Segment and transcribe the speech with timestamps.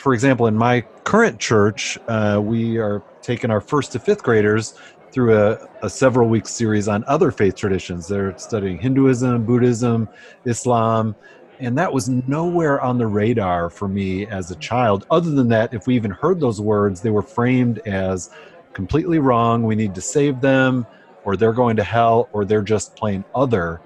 [0.00, 4.74] for example, in my current church, uh, we are taking our first to fifth graders
[5.12, 8.08] through a, a several week series on other faith traditions.
[8.08, 10.08] They're studying Hinduism, Buddhism,
[10.46, 11.14] Islam,
[11.58, 15.04] and that was nowhere on the radar for me as a child.
[15.10, 18.30] Other than that, if we even heard those words, they were framed as
[18.72, 19.64] completely wrong.
[19.64, 20.86] We need to save them,
[21.24, 23.82] or they're going to hell, or they're just plain other.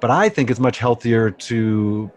[0.00, 2.10] But I think it's much healthier to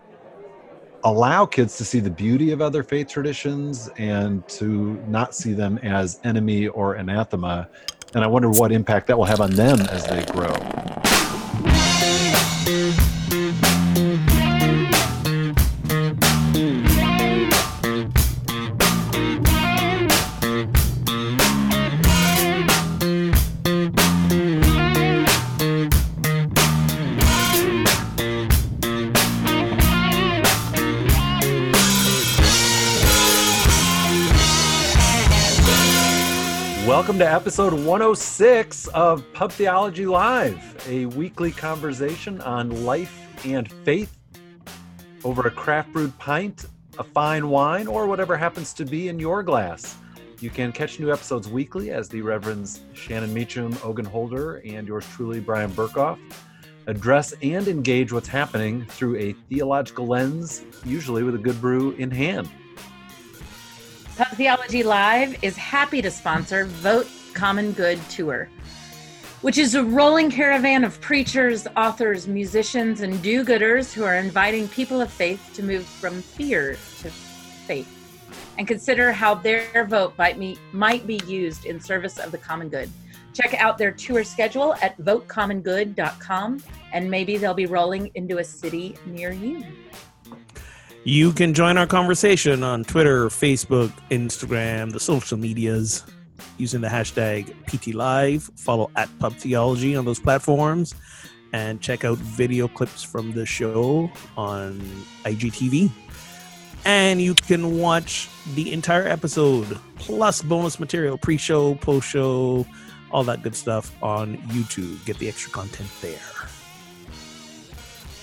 [1.03, 5.77] allow kids to see the beauty of other faith traditions and to not see them
[5.79, 7.69] as enemy or anathema.
[8.13, 10.55] And I wonder what impact that will have on them as they grow.
[37.09, 44.15] Welcome to episode 106 of Pub Theology Live, a weekly conversation on life and faith
[45.23, 46.65] over a craft brewed pint,
[46.99, 49.97] a fine wine, or whatever happens to be in your glass.
[50.39, 55.07] You can catch new episodes weekly as the Reverends Shannon Meacham, Ogun Holder, and yours
[55.15, 56.19] truly, Brian Berghoef,
[56.85, 62.11] address and engage what's happening through a theological lens, usually with a good brew in
[62.11, 62.47] hand.
[64.19, 68.49] Pub Theology Live is happy to sponsor Vote Common Good Tour,
[69.39, 74.67] which is a rolling caravan of preachers, authors, musicians, and do gooders who are inviting
[74.67, 77.87] people of faith to move from fear to faith
[78.57, 82.67] and consider how their vote might be, might be used in service of the common
[82.67, 82.89] good.
[83.33, 86.61] Check out their tour schedule at votecommongood.com
[86.91, 89.63] and maybe they'll be rolling into a city near you.
[91.05, 96.03] You can join our conversation on Twitter, Facebook, Instagram, the social medias
[96.57, 98.51] using the hashtag PTLive.
[98.59, 100.93] Follow at Pub Theology on those platforms
[101.53, 104.79] and check out video clips from the show on
[105.23, 105.89] IGTV.
[106.85, 112.65] And you can watch the entire episode plus bonus material, pre show, post show,
[113.11, 115.03] all that good stuff on YouTube.
[115.05, 116.38] Get the extra content there.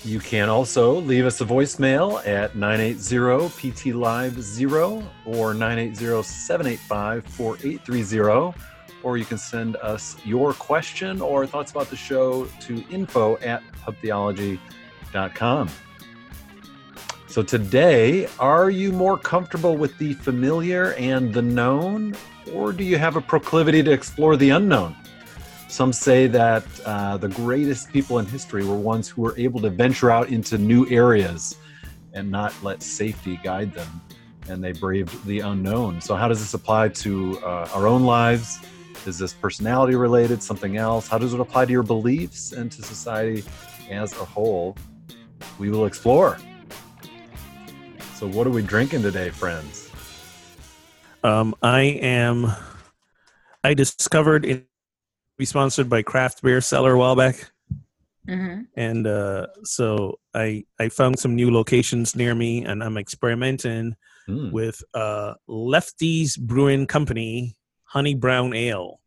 [0.03, 7.25] You can also leave us a voicemail at 980 PT Live 0 or 980 785
[7.25, 8.57] 4830.
[9.03, 13.63] Or you can send us your question or thoughts about the show to info at
[13.85, 15.69] pubtheology.com.
[17.27, 22.15] So, today, are you more comfortable with the familiar and the known,
[22.53, 24.95] or do you have a proclivity to explore the unknown?
[25.67, 29.69] Some say that uh, the greatest people in history were ones who were able to
[29.69, 31.57] venture out into new areas
[32.13, 34.01] and not let safety guide them.
[34.49, 35.99] And they braved the unknown.
[35.99, 38.59] So, how does this apply to uh, our own lives?
[39.05, 41.07] Is this personality related, something else?
[41.07, 43.43] How does it apply to your beliefs and to society
[43.89, 44.77] as a whole?
[45.59, 46.37] We will explore.
[48.15, 49.91] So, what are we drinking today, friends?
[51.23, 52.53] Um, I am.
[53.63, 54.66] I discovered in
[55.37, 57.51] be sponsored by Craft Beer Cellar a while back.
[58.27, 58.61] Mm-hmm.
[58.75, 63.95] And uh, so I I found some new locations near me, and I'm experimenting
[64.27, 64.51] mm.
[64.51, 68.99] with uh, Lefty's Brewing Company Honey Brown Ale.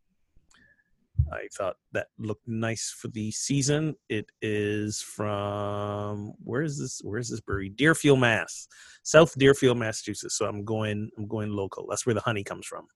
[1.31, 3.95] I thought that looked nice for the season.
[4.09, 7.01] It is from where is this?
[7.05, 7.69] Where is this brewery?
[7.69, 8.67] Deerfield, Mass,
[9.03, 10.39] South Deerfield, Massachusetts.
[10.39, 11.11] So I'm going.
[11.19, 11.87] I'm going local.
[11.91, 12.87] That's where the honey comes from.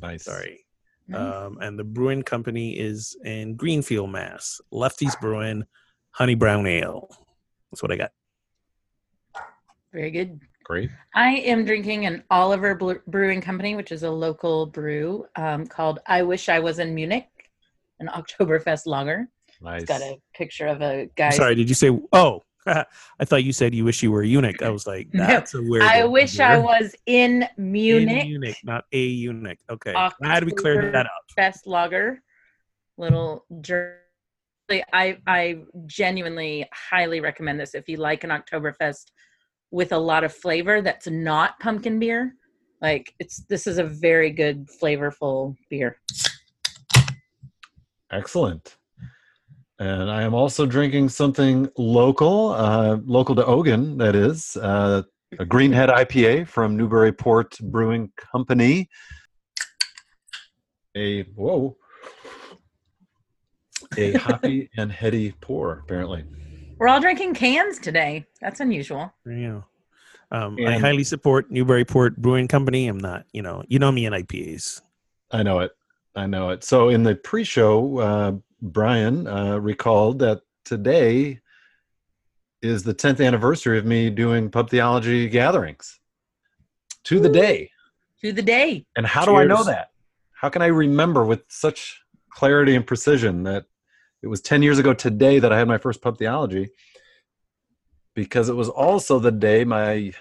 [0.00, 0.24] Nice.
[0.24, 0.63] Sorry.
[1.12, 4.60] Um, and the brewing company is in Greenfield, Mass.
[4.70, 5.64] Lefty's Brewing
[6.12, 7.08] Honey Brown Ale.
[7.70, 8.12] That's what I got.
[9.92, 10.40] Very good.
[10.64, 10.90] Great.
[11.14, 12.74] I am drinking an Oliver
[13.06, 17.28] Brewing Company, which is a local brew um, called I Wish I Was in Munich,
[18.00, 19.28] an Oktoberfest lager.
[19.60, 19.82] Nice.
[19.82, 21.30] It's got a picture of a guy.
[21.30, 21.90] Sorry, did you say?
[22.12, 24.62] Oh, I thought you said you wish you were a eunuch.
[24.62, 25.82] I was like, that's no, a weird.
[25.84, 28.22] I wish I was in Munich.
[28.22, 29.58] In Munich, not a eunuch.
[29.70, 31.12] Okay, How do we clear that up?
[31.36, 32.22] Best lager,
[32.96, 33.44] little.
[34.70, 39.10] I I genuinely highly recommend this if you like an Oktoberfest
[39.70, 42.34] with a lot of flavor that's not pumpkin beer.
[42.80, 45.98] Like it's this is a very good flavorful beer.
[48.10, 48.76] Excellent.
[49.78, 55.02] And I am also drinking something local, uh, local to Ogun, that is, uh,
[55.38, 58.88] a Greenhead IPA from Newburyport Brewing Company.
[60.96, 61.76] A, whoa,
[63.98, 66.24] a hoppy and heady pour, apparently.
[66.78, 68.26] We're all drinking cans today.
[68.40, 69.12] That's unusual.
[69.26, 69.62] Yeah.
[70.30, 72.88] Um, I highly support Newburyport Brewing Company.
[72.88, 74.80] I'm not, you know, you know me in IPAs.
[75.30, 75.72] I know it.
[76.16, 76.64] I know it.
[76.64, 78.32] So in the pre-show, uh,
[78.64, 81.40] Brian uh, recalled that today
[82.62, 86.00] is the 10th anniversary of me doing pub theology gatherings.
[87.04, 87.70] To the day.
[88.22, 88.86] To the day.
[88.96, 89.34] And how Cheers.
[89.34, 89.90] do I know that?
[90.32, 92.00] How can I remember with such
[92.30, 93.66] clarity and precision that
[94.22, 96.70] it was 10 years ago today that I had my first pub theology?
[98.14, 100.14] Because it was also the day my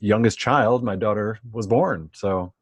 [0.00, 2.10] youngest child, my daughter, was born.
[2.14, 2.52] So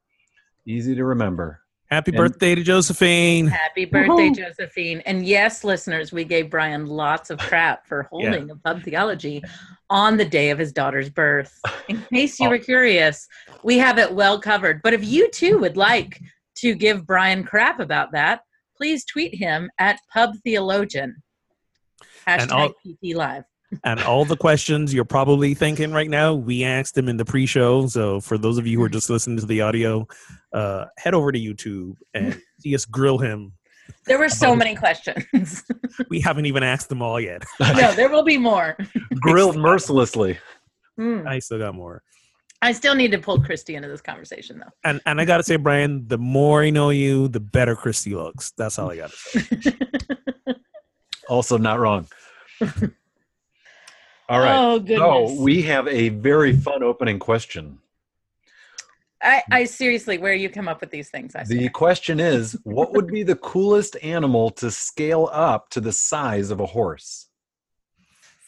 [0.67, 1.61] easy to remember.
[1.91, 3.47] Happy and, birthday to Josephine.
[3.47, 4.35] Happy birthday, Woo-hoo.
[4.35, 5.01] Josephine.
[5.07, 8.55] And yes, listeners, we gave Brian lots of crap for holding yeah.
[8.55, 9.43] a pub theology
[9.91, 11.61] on the day of his daughter's birth.
[11.89, 12.51] In case you oh.
[12.51, 13.27] were curious,
[13.63, 14.81] we have it well covered.
[14.83, 16.21] But if you too would like
[16.57, 18.41] to give Brian crap about that,
[18.77, 21.23] please tweet him at pub theologian.
[22.27, 23.45] Hashtag all, PT Live
[23.83, 27.87] and all the questions you're probably thinking right now, we asked them in the pre-show.
[27.87, 30.07] So for those of you who are just listening to the audio,
[30.53, 33.53] uh, head over to YouTube and see us grill him.
[34.07, 35.65] There were so many questions.
[36.09, 37.45] we haven't even asked them all yet.
[37.61, 38.77] no, there will be more.
[39.21, 40.39] Grilled mercilessly.
[40.99, 41.27] Mm.
[41.27, 42.03] I still got more.
[42.63, 44.71] I still need to pull Christy into this conversation, though.
[44.85, 48.53] And and I gotta say, Brian, the more I know you, the better Christy looks.
[48.57, 49.43] That's all I gotta say.
[51.29, 52.09] also, not wrong.
[54.29, 54.57] All right.
[54.57, 54.99] Oh, goodness.
[54.99, 57.79] So we have a very fun opening question.
[59.23, 61.35] I, I seriously, where you come up with these things?
[61.35, 65.93] I the question is, what would be the coolest animal to scale up to the
[65.93, 67.29] size of a horse?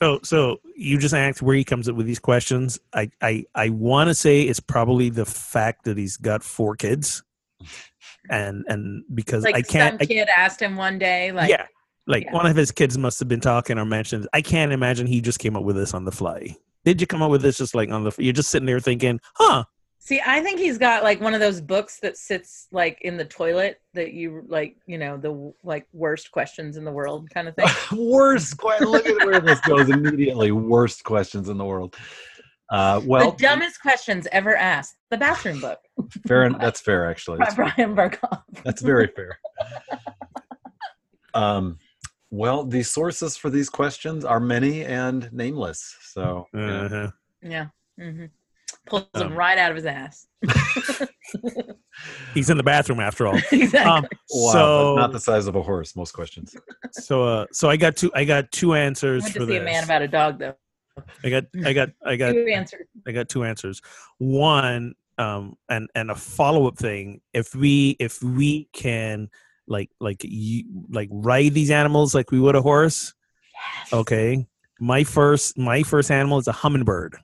[0.03, 2.79] So, so you just asked where he comes up with these questions.
[2.93, 7.23] I, I, I want to say it's probably the fact that he's got four kids,
[8.31, 9.99] and and because like I can't.
[9.99, 11.67] Some kid I, asked him one day, like, yeah,
[12.07, 12.33] like yeah.
[12.33, 14.29] one of his kids must have been talking or mentioned.
[14.33, 16.57] I can't imagine he just came up with this on the fly.
[16.85, 18.13] Did you come up with this just like on the?
[18.19, 19.65] You're just sitting there thinking, huh?
[19.99, 23.25] See, I think he's got like one of those books that sits like in the
[23.25, 27.57] toilet that you like, you know, the like worst questions in the world kind of
[27.57, 27.67] thing.
[27.99, 28.87] worst question.
[28.87, 30.53] Look at where this goes immediately.
[30.53, 31.97] Worst questions in the world.
[32.71, 34.95] Uh, well, the dumbest questions ever asked.
[35.11, 35.81] The bathroom book.
[36.27, 36.51] Fair.
[36.61, 37.39] That's fair, actually.
[37.39, 38.43] By Brian Berghoef.
[38.65, 39.39] That's very fair.
[41.35, 41.79] Um,
[42.31, 45.97] well, the sources for these questions are many and nameless.
[46.03, 47.11] So, uh-huh.
[47.43, 47.67] yeah.
[48.01, 48.27] Mm-hmm.
[48.87, 50.27] Pulls um, them right out of his ass.
[52.35, 53.37] He's in the bathroom after all.
[53.53, 53.79] exactly.
[53.81, 55.97] Um, wow, so not the size of a horse.
[55.97, 56.55] Most questions.
[56.93, 58.11] So, uh, so I got two.
[58.15, 59.55] I got two answers I for to this.
[59.55, 60.55] See a man about a dog, though.
[61.25, 61.45] I got.
[61.65, 61.91] I got.
[62.05, 62.87] I got two answers.
[63.07, 63.81] I got two answers.
[64.19, 67.21] One, um, and and a follow up thing.
[67.33, 69.31] If we if we can
[69.69, 73.15] like like you like ride these animals like we would a horse.
[73.55, 73.93] Yes.
[73.93, 74.47] Okay.
[74.81, 77.17] My first my first animal is a hummingbird.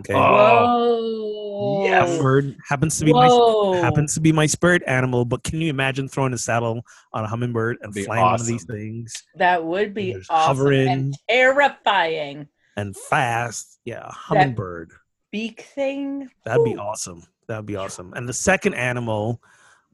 [0.00, 0.14] Okay.
[0.14, 1.32] Oh.
[1.62, 1.84] Whoa.
[1.84, 3.72] Yeah, bird happens to be Whoa.
[3.72, 5.24] my happens to be my spirit animal.
[5.24, 8.32] But can you imagine throwing a saddle on a hummingbird and flying awesome.
[8.32, 9.22] one of these things?
[9.36, 13.78] That would be awesome hovering and terrifying and fast.
[13.84, 14.98] Yeah, hummingbird that
[15.30, 16.30] beak thing.
[16.44, 17.22] That'd be awesome.
[17.46, 18.12] That'd be awesome.
[18.14, 19.40] And the second animal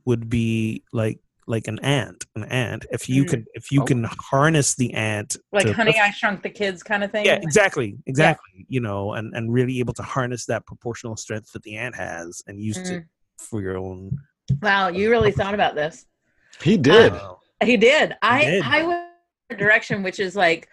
[0.05, 3.29] would be like like an ant an ant if you mm.
[3.29, 3.85] could if you oh.
[3.85, 7.97] can harness the ant like honey i shrunk the kids kind of thing yeah exactly
[8.07, 8.65] exactly yeah.
[8.69, 12.43] you know and and really able to harness that proportional strength that the ant has
[12.47, 12.99] and use mm.
[12.99, 13.05] it
[13.39, 14.11] for your own
[14.63, 16.07] wow you really thought about this
[16.63, 18.63] he did uh, he did i did.
[18.65, 19.05] i went
[19.51, 20.69] a direction which is like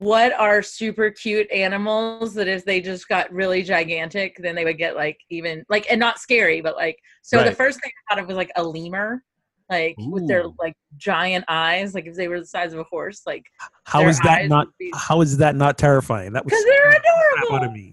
[0.00, 4.78] what are super cute animals that if they just got really gigantic then they would
[4.78, 7.46] get like even like and not scary but like so right.
[7.46, 9.22] the first thing i thought of was like a lemur
[9.70, 10.10] like Ooh.
[10.10, 13.22] with their like giant eyes, like if they were the size of a horse.
[13.24, 13.46] Like
[13.84, 14.66] how is that not?
[14.78, 14.92] Be...
[14.94, 16.32] How is that not terrifying?
[16.32, 16.90] That was because they're
[17.40, 17.56] adorable.
[17.56, 17.92] Out of me.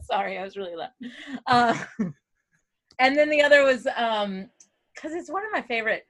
[0.04, 0.90] Sorry, I was really loud.
[1.46, 1.76] Uh,
[3.00, 4.48] and then the other was um
[4.94, 6.06] because it's one of my favorite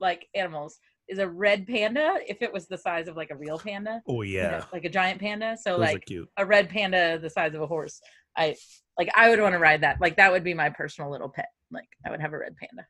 [0.00, 3.58] like animals is a red panda if it was the size of like a real
[3.58, 4.02] panda.
[4.08, 5.56] Oh yeah, you know, like a giant panda.
[5.60, 8.00] So Those like a red panda the size of a horse.
[8.36, 8.56] I
[8.98, 10.00] like I would want to ride that.
[10.00, 11.48] Like that would be my personal little pet.
[11.70, 12.86] Like I would have a red panda.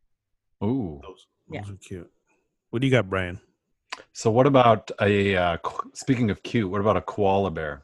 [0.63, 1.73] Ooh, those, those yeah.
[1.73, 2.11] are cute.
[2.71, 3.41] What do you got, Brian?
[4.13, 5.57] So, what about a uh,
[5.95, 6.71] speaking of cute?
[6.71, 7.83] What about a koala bear?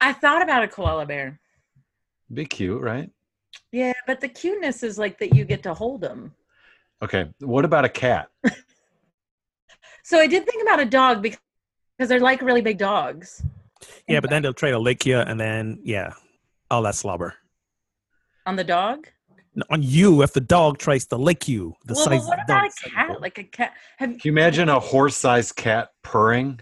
[0.00, 1.40] I thought about a koala bear.
[2.32, 3.10] Be cute, right?
[3.72, 6.32] Yeah, but the cuteness is like that you get to hold them.
[7.02, 8.28] Okay, what about a cat?
[10.04, 13.42] so I did think about a dog because they're like really big dogs.
[14.06, 16.12] Yeah, but then they'll try to lick you, and then yeah,
[16.70, 17.34] all that slobber.
[18.46, 19.08] On the dog?
[19.70, 21.74] On you if the dog tries to lick you.
[21.86, 23.20] The well, size what about a cat?
[23.20, 23.72] Like a cat?
[23.98, 26.60] Have, Can you imagine a horse-sized cat purring?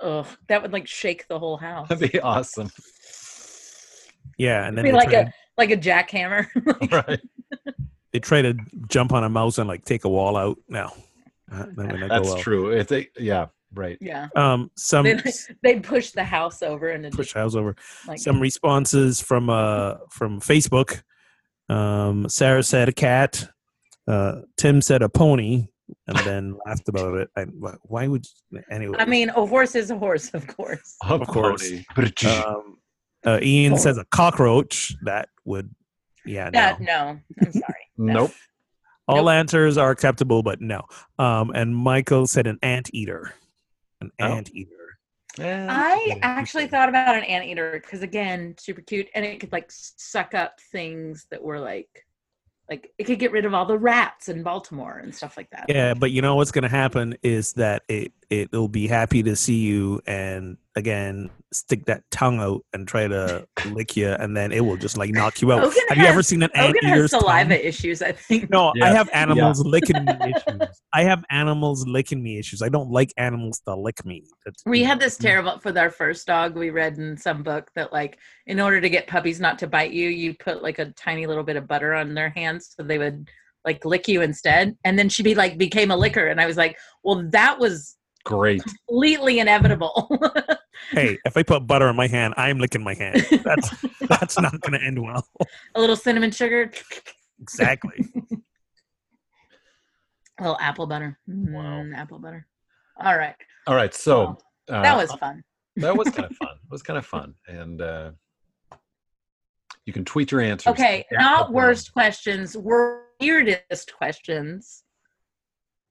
[0.00, 1.88] Oh, that would like shake the whole house.
[1.88, 2.70] That'd be awesome.
[4.38, 6.46] Yeah, and then Be like try, a like a jackhammer.
[7.08, 7.20] right.
[8.12, 8.54] they try to
[8.88, 10.58] jump on a mouse and like take a wall out.
[10.68, 10.90] No,
[11.50, 12.38] Uh, that would go That's well.
[12.38, 12.70] true.
[12.72, 13.96] If they, yeah, right.
[14.00, 14.28] yeah.
[14.36, 15.22] Um, some They
[15.62, 17.74] they push the house over and it push just house over.
[18.06, 21.02] like some responses from uh from Facebook.
[21.68, 23.48] Um, Sarah said a cat.
[24.06, 25.66] Uh, Tim said a pony,
[26.06, 27.28] and then laughed about it.
[27.36, 27.42] I,
[27.82, 28.24] why would
[28.70, 28.96] anyway?
[28.98, 30.96] I mean, a horse is a horse, of course.
[31.02, 31.72] Of course.
[31.94, 32.24] course.
[32.24, 32.78] um,
[33.24, 34.94] uh, Ian says a cockroach.
[35.04, 35.74] That would,
[36.24, 36.50] yeah, no.
[36.60, 37.74] That no, I'm sorry.
[37.96, 38.30] nope.
[39.08, 39.32] All nope.
[39.34, 40.82] answers are acceptable, but no.
[41.18, 43.32] Um, and Michael said an anteater.
[44.00, 44.24] An Oh.
[44.26, 44.70] anteater.
[45.38, 50.34] I actually thought about an anteater because again, super cute, and it could like suck
[50.34, 52.06] up things that were like,
[52.68, 55.66] like it could get rid of all the rats in Baltimore and stuff like that.
[55.68, 59.36] Yeah, but you know what's going to happen is that it it'll be happy to
[59.36, 64.52] see you and again stick that tongue out and try to lick you, and then
[64.52, 65.64] it will just like knock you out.
[65.64, 67.64] Ogun Have you ever seen an Ogun anteater's has saliva tongue?
[67.66, 68.50] issues, I think.
[68.50, 70.68] No, I have animals licking me issues.
[70.92, 72.62] I have animals licking me issues.
[72.62, 74.24] I don't like animals to lick me.
[74.44, 76.54] That's, We had this terrible with our first dog.
[76.56, 79.92] We read in some book that like in order to get puppies not to bite
[79.92, 82.98] you, you put like a tiny little bit of butter on their hands so they
[82.98, 83.28] would
[83.64, 84.76] like lick you instead.
[84.84, 87.96] And then she be like became a licker, and I was like, well, that was
[88.24, 88.62] Great.
[88.88, 90.08] completely inevitable.
[90.90, 93.26] Hey, if I put butter on my hand, I'm licking my hand.
[93.44, 93.74] That's
[94.08, 95.26] that's not going to end well.
[95.74, 96.70] a little cinnamon sugar,
[97.40, 98.06] Exactly.
[100.38, 101.18] a little apple butter.
[101.26, 101.62] Wow.
[101.82, 102.46] Mm, apple butter.
[103.02, 103.34] All right,
[103.66, 103.92] All right.
[103.92, 104.38] So
[104.70, 105.42] uh, that was fun.
[105.76, 106.50] that was kind of fun.
[106.64, 108.10] It was kind of fun, and uh,
[109.84, 110.70] you can tweet your answers.
[110.72, 114.82] Okay, not upload worst questions, weirdest questions.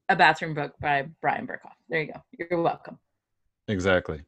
[0.08, 1.72] A bathroom book by Brian Berghoef.
[1.88, 2.22] There you go.
[2.38, 2.98] You're welcome.
[3.68, 4.20] Exactly.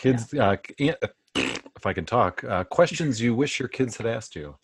[0.00, 4.56] Kids, uh, if I can talk, uh, questions you wish your kids had asked you.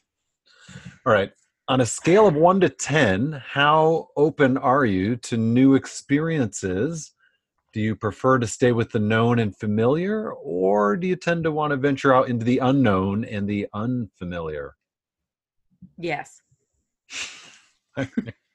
[1.05, 1.31] All right.
[1.69, 7.12] On a scale of one to 10, how open are you to new experiences?
[7.75, 11.52] Do you prefer to stay with the known and familiar, or do you tend to
[11.52, 14.75] want to venture out into the unknown and the unfamiliar?
[15.99, 16.40] Yes.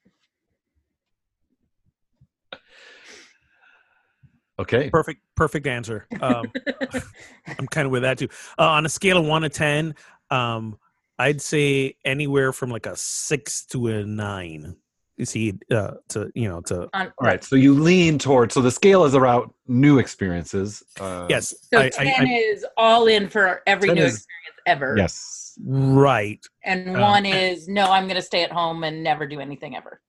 [4.59, 4.89] Okay.
[4.89, 6.05] Perfect, perfect answer.
[6.21, 6.51] Um,
[7.59, 8.27] I'm kind of with that too.
[8.59, 9.95] Uh, on a scale of one to ten,
[10.29, 10.77] um,
[11.17, 14.75] I'd say anywhere from like a six to a nine.
[15.17, 17.43] You see, uh, to you know, to On, All right.
[17.43, 20.81] So you lean towards, so the scale is about new experiences.
[20.99, 24.27] Uh, yes, So I, I, 10 I, is all in for every new is- experience
[24.65, 24.95] ever.
[24.97, 25.53] Yes.
[25.63, 26.43] right.
[26.63, 29.75] And Um, one is no, I'm going to stay at home and never do anything
[29.75, 30.01] ever.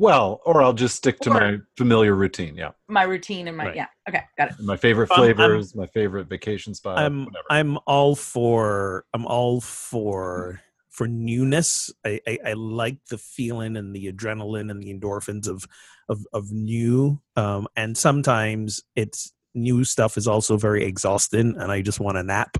[0.00, 2.56] Well, or I'll just stick to Or- my familiar routine.
[2.56, 2.70] Yeah.
[2.88, 3.76] My routine and my Right.
[3.76, 3.86] yeah.
[4.08, 4.56] Okay, got it.
[4.60, 7.44] My favorite Um, flavors, my favorite vacation spot, I'm whatever.
[7.50, 11.92] I'm all for I'm all for for newness.
[12.04, 15.66] I, I, I like the feeling and the adrenaline and the endorphins of
[16.08, 17.20] of of new.
[17.36, 22.22] Um, and sometimes it's new stuff is also very exhausting, and I just want a
[22.22, 22.56] nap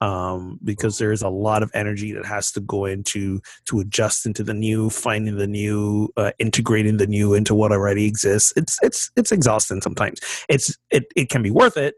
[0.00, 4.42] um, because there's a lot of energy that has to go into to adjust into
[4.42, 8.52] the new, finding the new, uh, integrating the new into what already exists.
[8.56, 10.20] It's it's it's exhausting sometimes.
[10.48, 11.94] It's it it can be worth it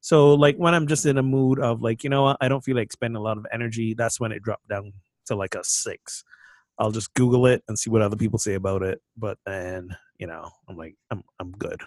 [0.00, 2.76] so like when I'm just in a mood of like, you know I don't feel
[2.76, 4.92] like spending a lot of energy, that's when it dropped down
[5.26, 6.24] to like a six.
[6.78, 9.00] I'll just Google it and see what other people say about it.
[9.16, 11.82] But then, you know, I'm like, I'm I'm good.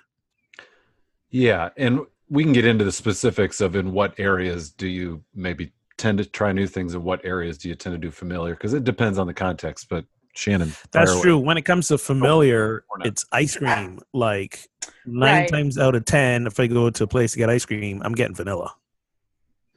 [1.32, 1.70] Yeah.
[1.78, 6.18] And we can get into the specifics of in what areas do you maybe tend
[6.20, 8.54] to try new things and what areas do you tend to do familiar?
[8.56, 9.88] Because it depends on the context.
[9.90, 11.22] But Shannon, fire That's away.
[11.24, 11.38] true.
[11.40, 13.08] When it comes to familiar, oh, Or not.
[13.08, 14.00] it's ice cream.
[14.14, 14.70] Like
[15.06, 15.50] nine Right.
[15.50, 18.14] times out of ten, if I go to a place to get ice cream, I'm
[18.14, 18.74] getting vanilla.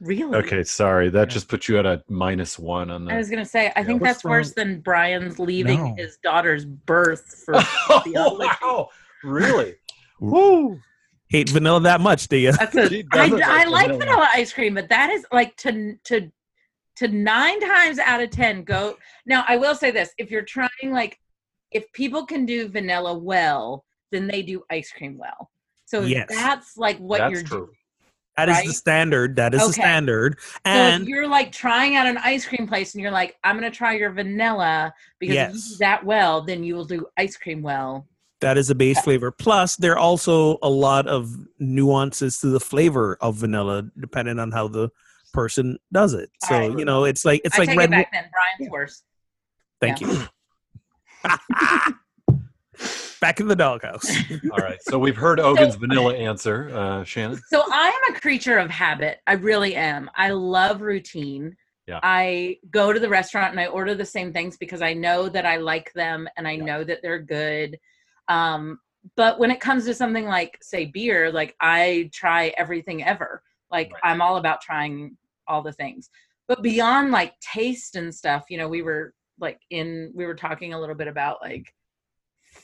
[0.01, 0.37] Really?
[0.37, 1.09] Okay, sorry.
[1.09, 1.33] That Yeah.
[1.33, 4.15] just put you at a minus one on I was gonna say, I think What's
[4.15, 5.95] that's worse than Brian's leaving No.
[5.97, 7.55] his daughter's birth for
[7.89, 8.89] oh, other- wow.
[9.23, 9.75] Really?
[10.19, 10.79] Woo.
[11.27, 12.51] Hate vanilla that much, do you?
[12.51, 13.99] That's a, She I, like like vanilla.
[13.99, 16.31] vanilla ice cream, but that is like to to
[16.97, 18.97] to nine times out of ten go.
[19.25, 21.19] Now I will say this: if you're trying, like,
[21.71, 25.49] if people can do vanilla well, then they do ice cream well.
[25.85, 26.27] So Yes.
[26.29, 27.59] that's like what That's you're true.
[27.65, 27.71] doing.
[28.37, 28.67] That is Right?
[28.67, 29.35] the standard.
[29.37, 29.81] That is the Okay.
[29.81, 30.39] standard.
[30.39, 33.55] So And if you're like trying out an ice cream place and you're like, I'm
[33.55, 37.37] gonna try your vanilla because if you do that well, then you will do ice
[37.37, 38.07] cream well.
[38.41, 39.31] That is a base flavor.
[39.31, 44.51] Plus, there are also a lot of nuances to the flavor of vanilla, depending on
[44.51, 44.89] how the
[45.33, 46.29] person does it.
[46.43, 46.77] So Alright.
[46.79, 47.89] you know, it's like it's I like take red.
[47.89, 48.25] it back then.
[48.31, 49.03] Brian's worse.
[49.81, 50.23] Thank you.
[53.21, 54.05] back in the doghouse.
[54.51, 54.81] All right.
[54.81, 57.39] So we've heard Ogun's vanilla answer, uh, Shannon.
[57.47, 59.19] So I am a creature of habit.
[59.27, 60.09] I really am.
[60.15, 61.55] I love routine.
[61.87, 61.99] Yeah.
[62.03, 65.45] I go to the restaurant and I order the same things because I know that
[65.45, 66.63] I like them and I Yeah.
[66.65, 67.79] know that they're good.
[68.27, 68.79] Um,
[69.15, 73.43] but when it comes to something like, say, beer, like I try everything ever.
[73.71, 74.01] Like Right.
[74.03, 75.17] I'm all about trying
[75.47, 76.09] all the things.
[76.47, 80.73] But beyond like taste and stuff, you know, we were like in, we were talking
[80.73, 81.73] a little bit about like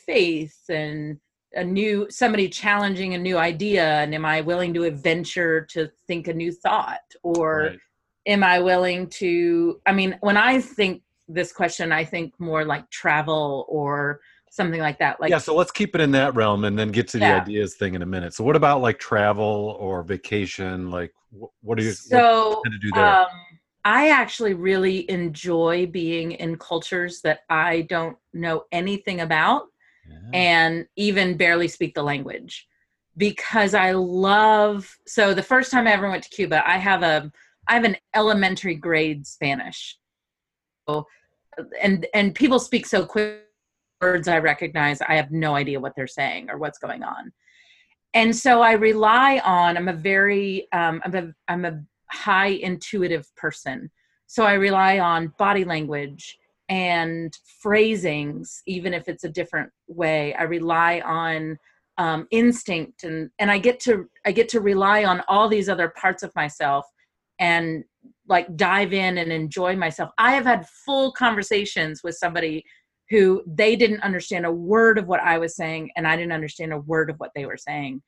[0.06, 1.20] faith and
[1.53, 6.27] a new somebody challenging a new idea and am i willing to adventure to think
[6.27, 7.80] a new thought or Right.
[8.25, 12.89] am i willing to i mean when i think this question i think more like
[12.89, 16.77] travel or something like that like yeah, so let's keep it in that realm and
[16.77, 17.38] then get to the Yeah.
[17.41, 18.34] ideas thing in a minute.
[18.34, 20.91] So what about like travel or vacation?
[20.91, 21.13] Like
[21.62, 23.08] what are you so to do there?
[23.22, 23.27] um,
[23.86, 29.63] i actually really enjoy being in cultures that i don't know anything about
[30.08, 30.17] Yeah.
[30.34, 32.67] and even barely speak the language
[33.17, 37.31] because I love so the first time I ever went to Cuba I have a
[37.67, 39.98] I have an elementary grade Spanish.
[40.89, 41.05] So,
[41.81, 43.50] and and people speak so quick
[44.01, 47.31] words I recognize I have no idea what they're saying or what's going on.
[48.13, 53.34] And so I rely on I'm a very um I'm a I'm a high intuitive
[53.36, 53.89] person.
[54.27, 56.38] So I rely on body language
[56.70, 60.34] and phrasings, even if it's a different way.
[60.36, 61.58] I rely on
[61.98, 65.89] um, instinct, and and I get to I get to rely on all these other
[65.89, 66.86] parts of myself,
[67.39, 67.84] and
[68.27, 70.12] like dive in and enjoy myself.
[70.17, 72.63] I have had full conversations with somebody
[73.12, 76.72] who they didn't understand a word of what I was saying, and I didn't understand
[76.72, 78.01] a word of what they were saying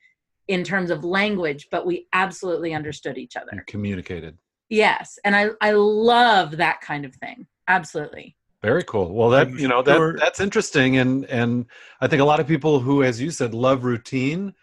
[0.47, 3.51] in terms of language, but we absolutely understood each other.
[3.53, 4.37] You communicated.
[4.69, 7.45] Yes, and I I love that kind of thing.
[7.67, 8.35] Absolutely.
[8.61, 9.13] Very cool.
[9.13, 11.65] Well, that you you know that that's interesting, and and
[11.99, 14.53] I think a lot of people who, as you said, love routine,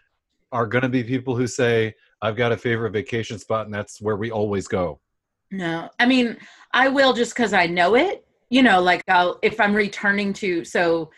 [0.51, 4.01] are going to be people who say, "I've got a favorite vacation spot, and that's
[4.01, 4.99] where we always go."
[5.51, 6.37] No, I mean,
[6.73, 8.25] I will just because I know it.
[8.51, 11.09] You know, like I'll if I'm returning to so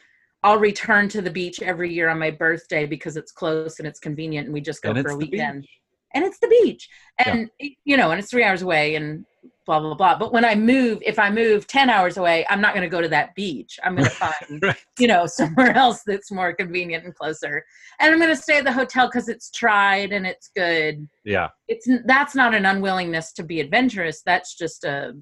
[0.44, 4.00] I'll return to the beach every year on my birthday because it's close and it's
[4.00, 5.64] convenient, and we just go And for a weekend.
[5.64, 5.70] beach.
[6.16, 6.88] And it's the beach,
[7.26, 7.50] and
[7.86, 9.26] you know, and it's three hours away, and
[9.66, 10.16] blah blah blah.
[10.16, 13.02] But when I move, if I move ten hours away, I'm not going to go
[13.02, 13.80] to that beach.
[13.84, 14.78] I'm going to find Right.
[15.00, 17.66] you know somewhere else that's more convenient and closer,
[18.00, 21.50] and I'm going to stay at the hotel because it's tried and it's good Yeah.
[21.68, 25.16] it's that's not an unwillingness to be adventurous that's just a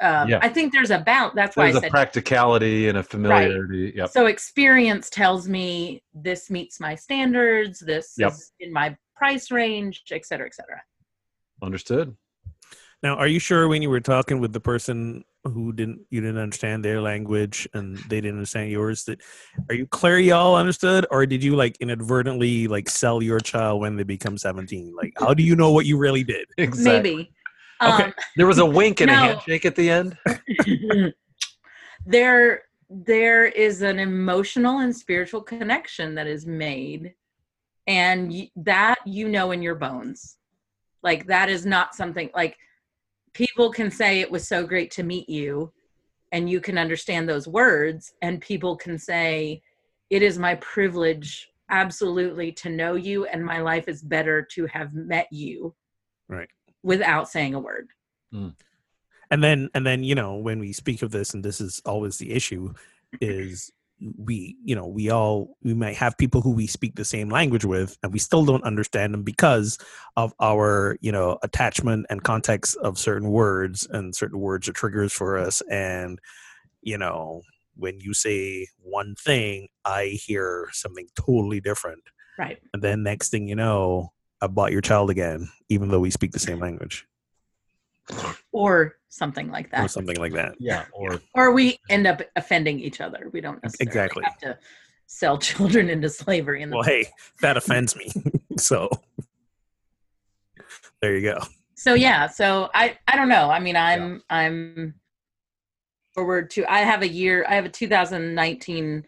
[0.00, 0.38] um, Yeah.
[0.42, 3.92] i think there's a balance that's why There's i a said practicality and a familiarity.
[3.96, 4.10] Yep.
[4.10, 8.32] so experience tells me this meets my standards this Yep.
[8.32, 10.80] is in my price range et cetera et cetera
[11.62, 12.14] Understood.
[13.02, 16.38] Now, are you sure when you were talking with the person who didn't you didn't
[16.38, 19.20] understand their language and they didn't understand yours that
[19.68, 23.96] are you clear y'all understood or did you like inadvertently like sell your child when
[23.96, 27.14] they become 17 like how do you know what you really did Exactly.
[27.14, 27.32] maybe
[27.84, 28.04] Okay.
[28.04, 30.16] um, There was a wink and a handshake at the end.
[32.06, 37.14] there there is an emotional and spiritual connection that is made
[37.86, 40.36] and y- that you know in your bones
[41.02, 42.56] like that is not something like
[43.32, 45.72] people can say it was so great to meet you
[46.32, 49.62] and you can understand those words and people can say
[50.10, 54.92] it is my privilege absolutely to know you and my life is better to have
[54.94, 55.74] met you
[56.28, 56.48] Right.
[56.84, 57.88] Without saying a word.
[58.30, 58.50] Hmm.
[59.30, 62.18] And then and then you know when we speak of this and this is always
[62.18, 62.72] the issue
[63.20, 63.72] is
[64.18, 67.64] we you know we all we might have people who we speak the same language
[67.64, 69.78] with and we still don't understand them because
[70.16, 75.12] of our you know attachment and context of certain words and certain words are triggers
[75.12, 75.62] for us.
[75.70, 76.20] And
[76.82, 77.42] you know
[77.76, 82.02] when you say one thing i hear something totally different.
[82.38, 82.58] Right.
[82.72, 84.12] And then next thing you know
[84.44, 87.06] i bought your child again even though we speak the same language
[88.52, 90.84] or something like that or something like that Yeah.
[90.92, 93.30] Or or we end up offending each other.
[93.32, 94.24] We don't necessarily Exactly.
[94.24, 94.58] have to
[95.06, 96.60] sell children into slavery.
[96.62, 97.06] In the well hey
[97.40, 98.10] that offends me
[98.58, 98.90] so
[101.00, 101.38] there you go
[101.76, 103.50] so yeah, so I I don't know.
[103.50, 104.94] I mean, I'm I'm
[106.14, 106.64] forward to.
[106.72, 107.44] I have a year.
[107.48, 109.04] I have a 2019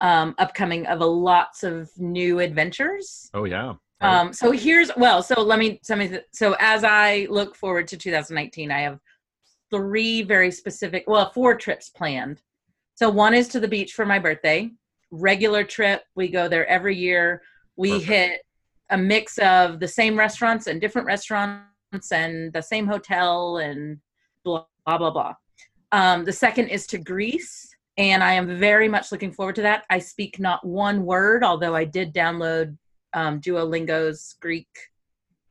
[0.00, 3.30] um, upcoming of a lots of new adventures.
[3.34, 3.74] oh yeah.
[4.00, 6.18] Um, so here's well, so let me tell me.
[6.32, 9.00] So as I look forward to 2019, I have
[9.70, 12.40] three very specific, well, four trips planned.
[12.94, 14.70] So one is to the beach for my birthday.
[15.10, 17.42] Regular trip, we go there every year.
[17.76, 18.08] We Perfect.
[18.08, 18.40] hit
[18.90, 23.98] a mix of the same restaurants and different restaurants and the same hotel and
[24.44, 25.34] blah blah blah blah.
[25.90, 29.84] Um, the second is to Greece, and I am very much looking forward to that.
[29.90, 32.76] I speak not one word, although I did download
[33.14, 34.68] um, Duolingo's Greek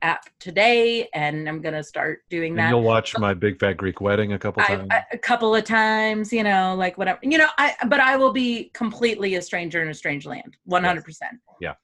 [0.02, 2.68] app today, and I'm gonna start doing And that.
[2.68, 4.86] you'll watch my Big Fat Greek Wedding a couple times.
[4.90, 7.48] I- a couple of times, you know, like whatever, you know.
[7.58, 11.40] I but I will be completely a stranger in a strange land, one hundred percent.
[11.60, 11.74] Yeah.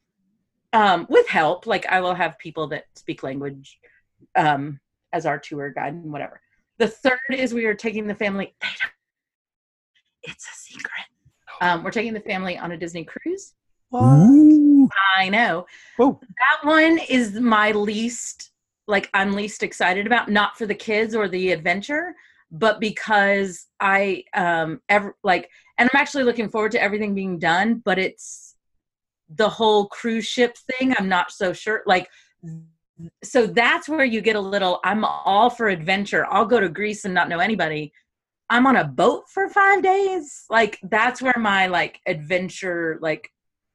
[0.72, 3.78] Um, with help, like I will have people that speak language,
[4.37, 4.78] um,
[5.12, 6.40] as our tour guide and whatever.
[6.78, 8.54] The third is we are taking the family.
[10.22, 11.04] It's a secret.
[11.60, 13.54] Um, we're taking the family on a Disney cruise.
[13.94, 15.66] I know.
[15.98, 16.20] Oh.
[16.22, 18.50] That one is my least
[18.87, 22.14] like I'm least excited about, not for the kids or the adventure,
[22.50, 27.83] but because I um ever like and I'm actually looking forward to everything being done,
[27.85, 28.57] but it's
[29.28, 31.83] the whole cruise ship thing, I'm not so sure.
[31.87, 32.09] Like
[33.22, 36.26] so that's where you get a little I'm all for adventure.
[36.30, 37.92] I'll go to Greece and not know anybody.
[38.50, 40.44] I'm on a boat for 5 days.
[40.50, 43.30] Like that's where my like adventure like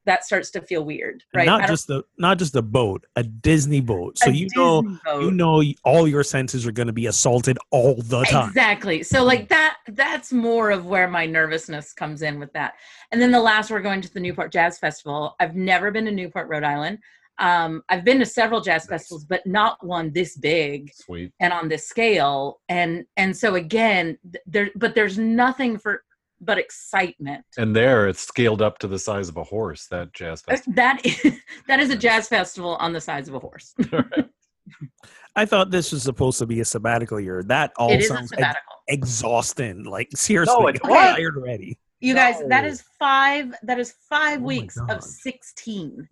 [0.05, 1.45] that starts to feel weird, right?
[1.45, 4.17] Not just the not just the boat, a Disney boat.
[4.17, 5.21] So a you know boat.
[5.21, 8.49] you know all your senses are going to be assaulted all the time.
[8.49, 9.03] Exactly.
[9.03, 12.73] So like that that's more of where my nervousness comes in with that.
[13.12, 15.35] And then the last we're going to the Newport Jazz Festival.
[15.39, 16.99] I've never been to Newport, Rhode Island.
[17.39, 18.99] Um, I've been to several jazz Nice.
[18.99, 21.31] festivals, but not one this big Sweet.
[21.39, 22.59] and on this scale.
[22.67, 26.03] And and so again, there but there's nothing for
[26.41, 27.43] but excitement.
[27.58, 29.88] And there, it's scaled up to the size of a horse.
[29.88, 30.73] That jazz Uh, festival.
[30.75, 31.21] That is
[31.67, 33.73] that is a jazz festival on the size of a horse.
[35.36, 37.43] I thought this was supposed to be a sabbatical year.
[37.43, 39.84] That all it is a sounds ex- exhausting.
[39.84, 41.78] Like seriously, No, it- tired already.
[42.02, 43.54] You guys, that is five.
[43.63, 46.08] That is five Oh weeks of sixteen.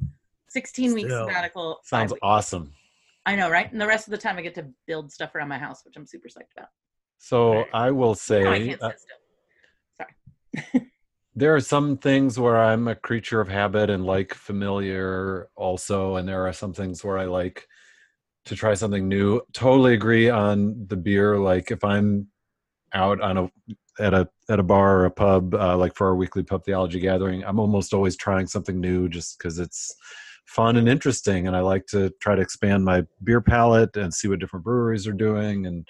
[0.49, 1.27] Sixteen weeks Still.
[1.27, 1.79] sabbatical.
[1.83, 2.19] Sounds weeks.
[2.23, 2.73] awesome.
[3.25, 3.71] I know, right?
[3.71, 5.95] And the rest of the time, I get to build stuff around my house, which
[5.97, 6.69] I'm super psyched about.
[7.19, 10.07] So I will say, No, I can't uh, sit still.
[11.35, 16.27] There are some things where I'm a creature of habit and like familiar also, and
[16.27, 17.67] there are some things where I like
[18.45, 19.41] to try something new.
[19.53, 21.37] Totally agree on the beer.
[21.37, 22.27] Like if I'm
[22.93, 23.51] out on a
[23.99, 26.99] at a at a bar or a pub, uh, like for our weekly pub theology
[26.99, 29.93] gathering, I'm almost always trying something new just because it's
[30.45, 34.27] fun and interesting, and I like to try to expand my beer palette and see
[34.27, 35.87] what different breweries are doing, and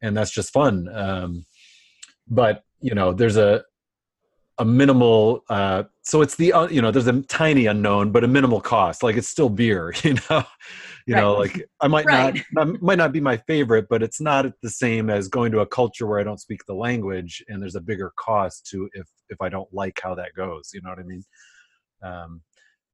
[0.00, 0.88] and that's just fun.
[0.94, 1.44] Um,
[2.28, 3.62] but you know, there's a
[4.60, 8.28] a minimal uh so it's the uh, you know there's a tiny unknown but a
[8.28, 9.02] minimal cost.
[9.02, 10.44] Like it's still beer you know?
[11.06, 12.34] You know like i might Right.
[12.34, 15.60] not that might not be my favorite but it's not the same as going to
[15.60, 19.08] a culture where i don't speak the language and there's a bigger cost to if
[19.30, 21.24] if i don't like how that goes you know what i mean?
[22.02, 22.42] Um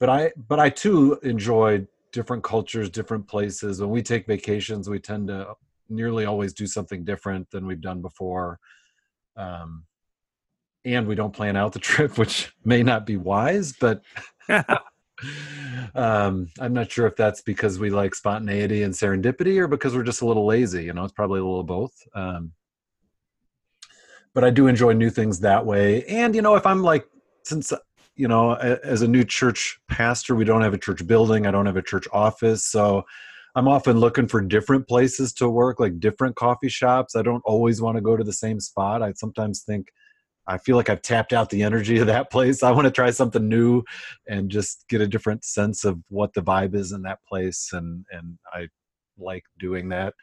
[0.01, 3.81] but i but i too enjoy different cultures different places.
[3.81, 5.55] When we take vacations we tend to
[5.89, 8.59] nearly always do something different than we've done before.
[9.37, 9.85] Um
[10.87, 14.03] and we don't plan out the trip, which may not be wise, but
[15.95, 20.03] um, I'm not sure if that's because we like spontaneity and serendipity or because we're
[20.03, 20.85] just a little lazy.
[20.85, 21.93] You know, it's probably a little both.
[22.15, 22.53] Um,
[24.35, 26.05] but I do enjoy new things that way.
[26.05, 27.07] And, you know, if I'm like,
[27.45, 27.73] since,
[28.17, 31.67] you know, as a new church pastor, we don't have a church building, I don't
[31.67, 32.65] have a church office.
[32.65, 33.05] So
[33.55, 37.17] I'm often looking for different places to work, like different coffee shops.
[37.17, 39.03] I don't always want to go to the same spot.
[39.03, 39.89] I sometimes think,
[40.49, 42.63] I feel like I've tapped out the energy of that place.
[42.63, 43.83] I want to try something new
[44.29, 47.71] and just get a different sense of what the vibe is in that place.
[47.73, 48.69] And, and I
[49.19, 50.15] like doing that.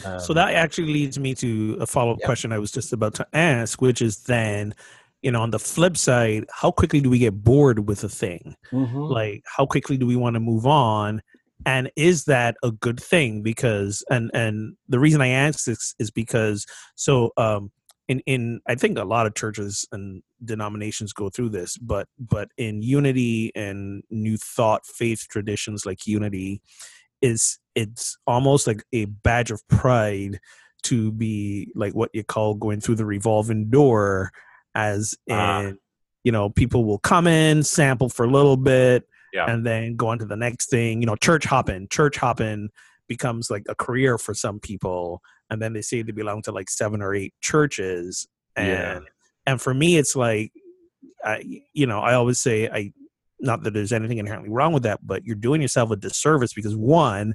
[0.00, 2.26] so Um, that actually leads me to a follow up Yeah.
[2.26, 4.74] question I was just about to ask, which is then,
[5.22, 8.54] you know, on the flip side, how quickly do we get bored with a thing?
[8.72, 9.10] mhm.
[9.10, 11.20] like how quickly do we want to move on
[11.64, 16.10] and is that a good thing because and and the reason i ask this is
[16.10, 17.70] because so um
[18.12, 22.48] in in i think a lot of churches and denominations go through this but but
[22.56, 26.60] in unity and new thought faith traditions like unity
[27.20, 30.38] is it's almost like a badge of pride
[30.82, 34.30] to be like what you call going through the revolving door
[34.74, 35.70] as in Ah.
[36.24, 39.46] you know people will come in sample for a little bit Yeah.
[39.50, 42.70] and then go on to the next thing you know church hopping church hopping
[43.08, 45.20] becomes like a career for some people
[45.52, 49.00] and then they say they belong to like seven or eight churches and Yeah.
[49.46, 50.50] and for me it's like
[51.24, 52.92] I, you know i always say i
[53.38, 56.74] not that there's anything inherently wrong with that but you're doing yourself a disservice because
[56.74, 57.34] one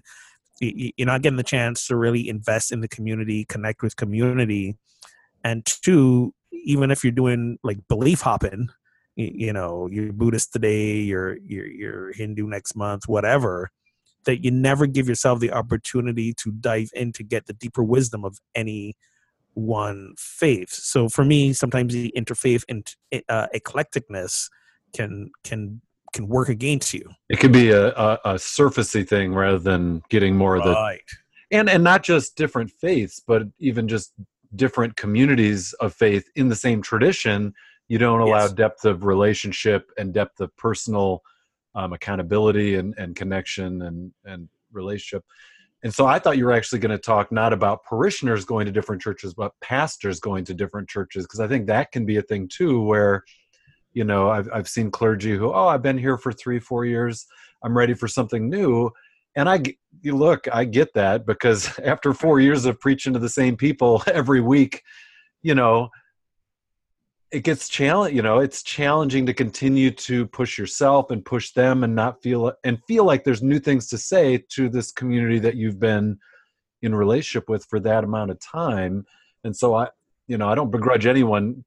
[0.60, 4.76] you're not getting the chance to really invest in the community connect with community
[5.44, 8.68] and two even if you're doing like belief hopping
[9.16, 13.70] you know you're buddhist today you're you're, you're hindu next month whatever
[14.28, 18.24] that you never give yourself the opportunity to dive in to get the deeper wisdom
[18.24, 18.96] of any
[19.56, 22.96] one faith so for me sometimes the interfaith and
[23.28, 24.50] uh, eclecticness
[24.94, 25.82] can can
[26.14, 27.10] can work against you.
[27.30, 31.02] It could be a, a, a surfacey thing rather than getting more of the Right.
[31.52, 34.14] and and not just different faiths, but even just
[34.56, 37.54] different communities of faith in the same tradition.
[37.88, 38.54] You don't allow Yes.
[38.54, 41.24] depth of relationship and depth of personal
[41.78, 45.24] um, accountability and, and connection and and relationship.
[45.84, 48.72] And so I thought you were actually going to talk not about parishioners going to
[48.72, 52.24] different churches, but pastors going to different churches, because I think that can be a
[52.24, 53.24] thing too, where
[53.94, 57.28] you know I've I've seen clergy who oh I've been here for three four years,
[57.64, 58.90] I'm ready for something new,
[59.36, 59.62] and I
[60.02, 64.04] you look I get that because after four years of preaching to the same people
[64.12, 64.82] every week,
[65.44, 65.90] you know
[67.32, 71.84] it gets challenge you know it's challenging to continue to push yourself and push them
[71.84, 75.56] and not feel and feel like there's new things to say to this community that
[75.56, 76.18] you've been
[76.82, 79.06] in relationship with for that amount of time.
[79.44, 79.88] And so i
[80.28, 81.64] you know i don't begrudge anyone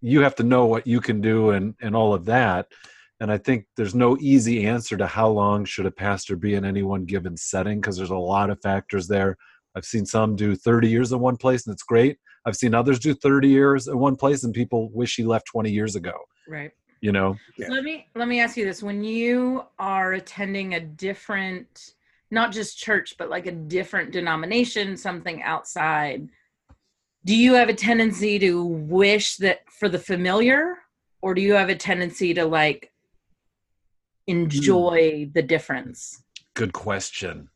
[0.00, 2.68] you have to know what you can do and and all of that.
[3.20, 6.64] And i think there's no easy answer to how long should a pastor be in
[6.64, 9.36] any one given setting because there's a lot of factors there.
[9.76, 12.98] I've seen some do 30 years in one place and it's great i've seen others
[12.98, 16.12] do 30 years in one place and people wish he left 20 years ago
[16.48, 16.70] Right.
[17.00, 17.68] you know Yeah.
[17.68, 21.94] Let me let me ask you this: When you are attending a different,
[22.30, 26.28] not just church, but like a different denomination, something outside,
[27.24, 30.76] do you have a tendency to wish that for the familiar,
[31.22, 32.92] or do you have a tendency to like
[34.26, 35.32] enjoy hmm.
[35.32, 36.24] the difference?
[36.54, 37.48] good question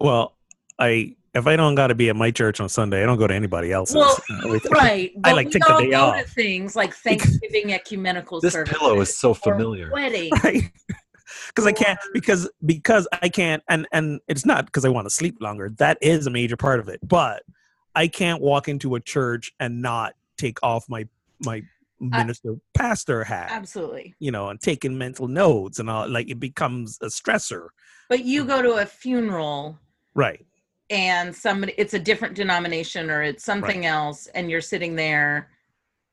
[0.00, 0.36] Well,
[0.78, 3.26] I if I don't got to be at my church on Sunday, I don't go
[3.26, 3.96] to anybody else's.
[3.96, 5.12] Well, Uh, with- Right.
[5.24, 6.26] I like we take the day go to off.
[6.28, 10.30] things like Thanksgiving ecumenical this services pillow is so familiar Wedding.
[10.44, 10.70] right
[11.48, 15.10] because i can't because because i can't and and it's not because i want to
[15.10, 17.42] sleep longer that is a major part of it but
[17.94, 21.06] i can't walk into a church and not take off my
[21.44, 21.62] my
[22.00, 24.14] minister pastor hat Absolutely.
[24.20, 27.68] you know and taking mental notes and all like it becomes a stressor
[28.08, 29.78] But you go to a funeral
[30.14, 30.44] right
[30.90, 35.50] and somebody it's a different denomination or it's something else and you're sitting there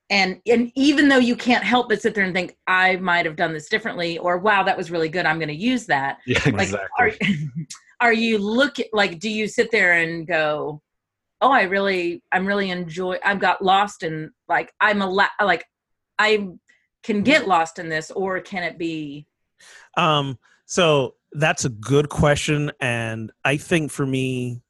[0.10, 3.36] and and even though you can't help but sit there and think I might have
[3.36, 6.42] done this differently or wow that was really good I'm going to use that yeah
[6.46, 6.90] like exactly.
[7.00, 7.12] are
[8.10, 10.82] are you look like do you sit there and go
[11.42, 15.66] oh I really I'm really enjoy I've got lost in like I'm a la- like
[16.18, 16.48] I
[17.04, 19.26] can get lost in this or can it be
[19.98, 24.62] Um, so that's a good question, and I think for me,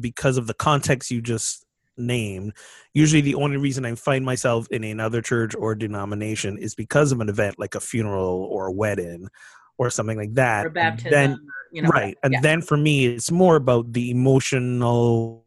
[0.00, 1.64] because of the context you just
[1.96, 2.52] named,
[2.92, 7.20] usually the only reason I find myself in another church or denomination is because of
[7.20, 9.28] an event like a funeral or a wedding
[9.78, 10.66] or something like that.
[10.66, 11.38] or baptism Then,
[11.72, 12.40] you know right, and yeah.
[12.40, 15.44] then for me, it's more about the emotional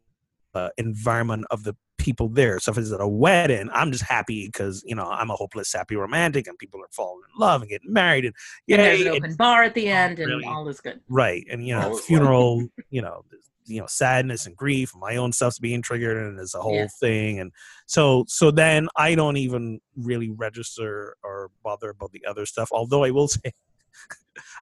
[0.54, 2.58] uh, environment of the people there.
[2.60, 5.72] So if it's at a wedding, I'm just happy because you know I'm a hopeless,
[5.72, 8.34] happy romantic, and people are falling in love and getting married, and
[8.66, 10.44] yeah, there's an open bar at the end and really.
[10.46, 13.24] all is good right and you know All is funeral you know
[13.66, 16.86] you know sadness and grief my own stuff's being triggered and it's a whole Yeah.
[17.00, 17.52] thing and
[17.86, 23.04] so so then i don't even really register or bother about the other stuff although
[23.04, 23.52] i will say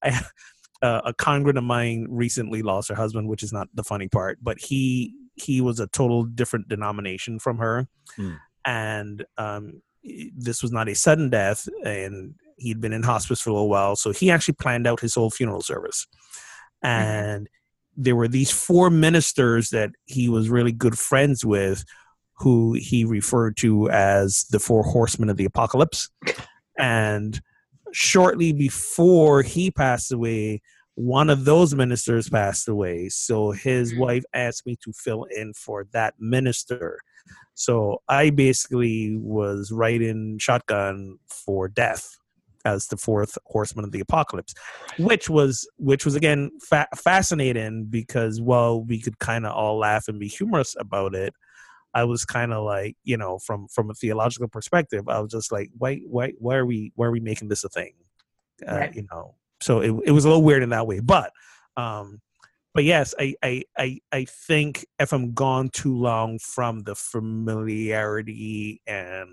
[0.03, 0.21] i
[0.83, 4.39] uh, a congregant of mine recently lost her husband which is not the funny part
[4.43, 7.87] but he he was a total different denomination from her.
[8.17, 8.35] Hmm.
[8.65, 9.83] and um
[10.37, 13.97] this was not a sudden death and he'd been in hospice for a little while
[13.97, 16.07] so he actually planned out his whole funeral service.
[16.83, 17.49] And
[17.97, 21.85] there were these four ministers that he was really good friends with
[22.39, 26.09] who he referred to as the four horsemen of the apocalypse.
[26.79, 27.41] And
[27.93, 30.61] shortly before he passed away
[30.97, 33.99] one of those ministers passed away so his Mm.
[33.99, 36.99] wife asked me to fill in for that minister
[37.55, 42.17] so i basically was writing shotgun for death
[42.65, 44.55] as the fourth horseman of the apocalypse
[44.99, 50.09] which was which was again fa- fascinating because while we could kind of all laugh
[50.09, 51.35] and be humorous about it
[51.95, 55.53] i was kind of like you know from from a theological perspective i was just
[55.53, 57.93] like why why why are we why are we making this a thing
[58.67, 58.95] uh, Right.
[58.95, 61.31] you know so it, it was a little weird in that way but
[61.77, 62.21] um
[62.75, 68.81] but yes I, I i i think if i'm gone too long from the familiarity
[68.87, 69.29] and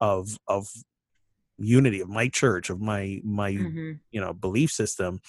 [0.00, 0.66] of of
[1.58, 3.98] unity of my church of my my Mhm.
[4.10, 5.20] you know belief system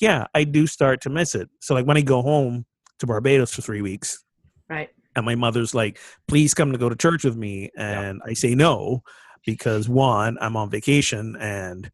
[0.00, 1.48] yeah i do start to miss it.
[1.60, 2.66] So like when i go home
[2.98, 4.24] to barbados for three weeks
[4.68, 4.88] right.
[5.14, 8.54] and my mother's like please come to go to church with me and i say
[8.54, 9.02] no
[9.44, 11.90] because one i'm on vacation and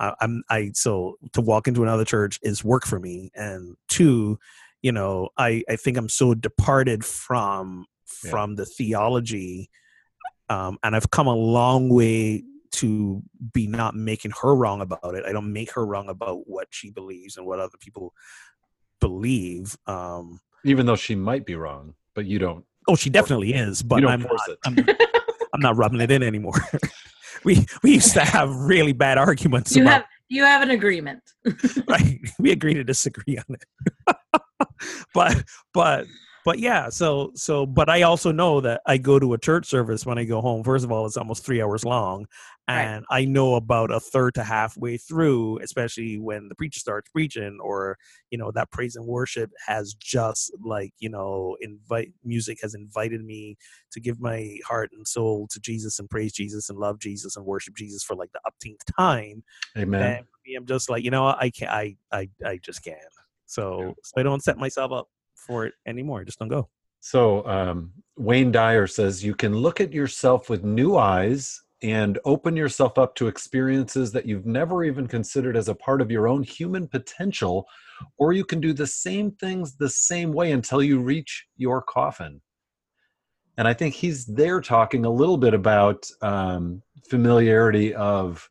[0.00, 4.38] I, i'm i so to walk into another church is work for me and two
[4.82, 7.86] you know i i think i'm so departed from
[8.24, 8.30] Yeah.
[8.32, 9.70] from the theology
[10.48, 13.20] um and i've come a long way to
[13.52, 15.24] be not making her wrong about it.
[15.26, 18.14] I don't make her wrong about what she believes and what other people
[19.00, 19.76] believe.
[19.88, 22.64] Um, Even though she might be wrong, but you don't.
[22.86, 24.30] Oh, she definitely is, but I'm not,
[24.64, 24.76] I'm,
[25.52, 26.54] I'm not rubbing it in anymore.
[27.44, 29.74] we we used to have really bad arguments.
[29.74, 31.22] You about, have you have an agreement.
[31.88, 32.20] right?
[32.38, 34.16] We agree to disagree on it.
[35.14, 36.06] but but
[36.44, 40.06] but yeah so so but i also know that i go to a church service
[40.06, 42.26] when i go home first of all it's almost three hours long
[42.68, 43.22] and right.
[43.22, 47.96] i know about a third to halfway through especially when the preacher starts preaching or
[48.30, 53.24] you know that praise and worship has just like you know invite music has invited
[53.24, 53.56] me
[53.90, 57.44] to give my heart and soul to jesus and praise jesus and love jesus and
[57.44, 59.42] worship jesus for like the upteenth time
[59.76, 60.02] amen.
[60.02, 62.98] and i'm just like you know i can't i i, I just can't.
[63.46, 65.08] So, so I don't set myself up
[65.46, 66.24] for it anymore.
[66.24, 66.68] Just don't go.
[67.00, 72.56] So um, Wayne Dyer says you can look at yourself with new eyes and open
[72.56, 76.42] yourself up to experiences that you've never even considered as a part of your own
[76.42, 77.66] human potential,
[78.18, 82.42] or you can do the same things the same way until you reach your coffin.
[83.56, 88.48] And I think he's there talking a little bit about um, familiarity of,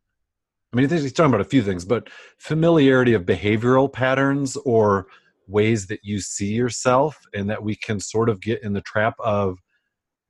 [0.74, 5.08] I mean, he's talking about a few things, but familiarity of behavioral patterns or
[5.50, 9.16] ways that you see yourself and that we can sort of get in the trap
[9.20, 9.58] of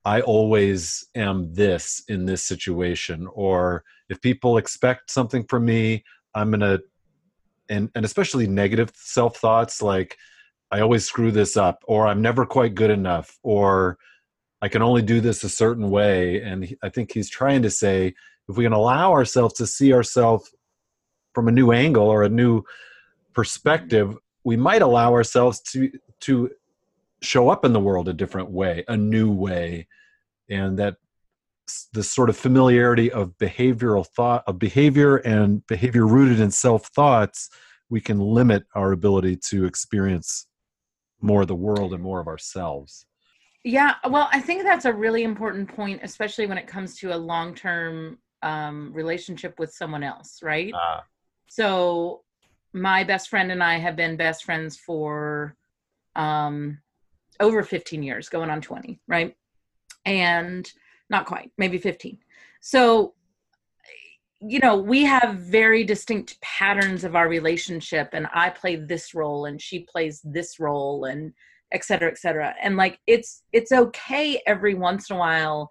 [0.05, 6.03] i always am this in this situation or if people expect something from me
[6.36, 6.82] i'm going to
[7.69, 10.17] and and especially negative self thoughts like
[10.71, 13.97] i always screw this up or i'm never quite good enough or
[14.62, 18.13] i can only do this a certain way and i think he's trying to say
[18.47, 20.49] if we can allow ourselves to see ourselves
[21.36, 22.63] from a new angle or a new
[23.34, 26.52] perspective we might allow ourselves to to
[27.21, 29.88] show up in the world a different way a new way.
[30.49, 30.95] And that
[31.93, 37.49] this sort of familiarity of behavioral thought of behavior and behavior rooted in self thoughts
[37.91, 40.47] we can limit our ability to experience
[41.21, 43.06] more of the world and more of ourselves.
[43.63, 47.17] Yeah well i think that's a really important point especially when it comes to a
[47.17, 50.73] long-term um, relationship with someone else right?
[50.73, 51.02] Uh,
[51.49, 52.23] so
[52.73, 55.55] my best friend and I have been best friends for
[56.15, 56.79] um,
[57.39, 59.36] over 15 years, going on 20, right?
[60.05, 60.71] And
[61.10, 62.17] not quite, maybe 15.
[62.62, 63.13] So,
[64.41, 69.45] you know, we have very distinct patterns of our relationship, and I play this role,
[69.45, 71.34] and she plays this role, and
[71.73, 72.55] et cetera, et cetera.
[72.62, 75.69] And like, it's it's okay every once in a while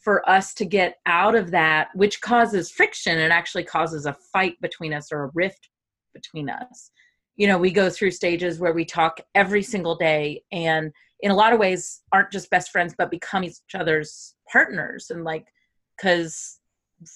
[0.00, 4.60] for us to get out of that, which causes friction and actually causes a fight
[4.60, 5.68] between us or a rift
[6.12, 6.90] between us.
[7.36, 11.36] You know we go through stages where we talk every single day and in a
[11.36, 15.46] lot of ways aren't just best friends but become each other's partners and like
[15.96, 16.58] because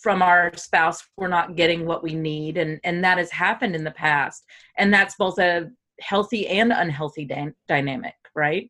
[0.01, 3.85] from our spouse we're not getting what we need and and that has happened in
[3.85, 4.45] the past.
[4.79, 8.69] And that's both a healthy and unhealthy dy- dynamic right?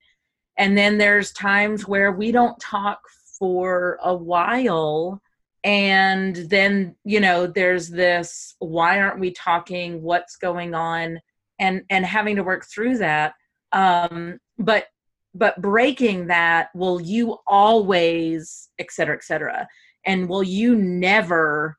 [0.59, 3.01] And then there's times where we don't talk
[3.39, 5.21] for a while
[5.64, 10.03] and then you know there's this why aren't we talking?
[10.03, 11.20] What's going on?
[11.59, 13.35] And and having to work through that.
[13.72, 14.87] Um but
[15.35, 19.68] but breaking that will you always et cetera et cetera.
[20.05, 21.79] And will you never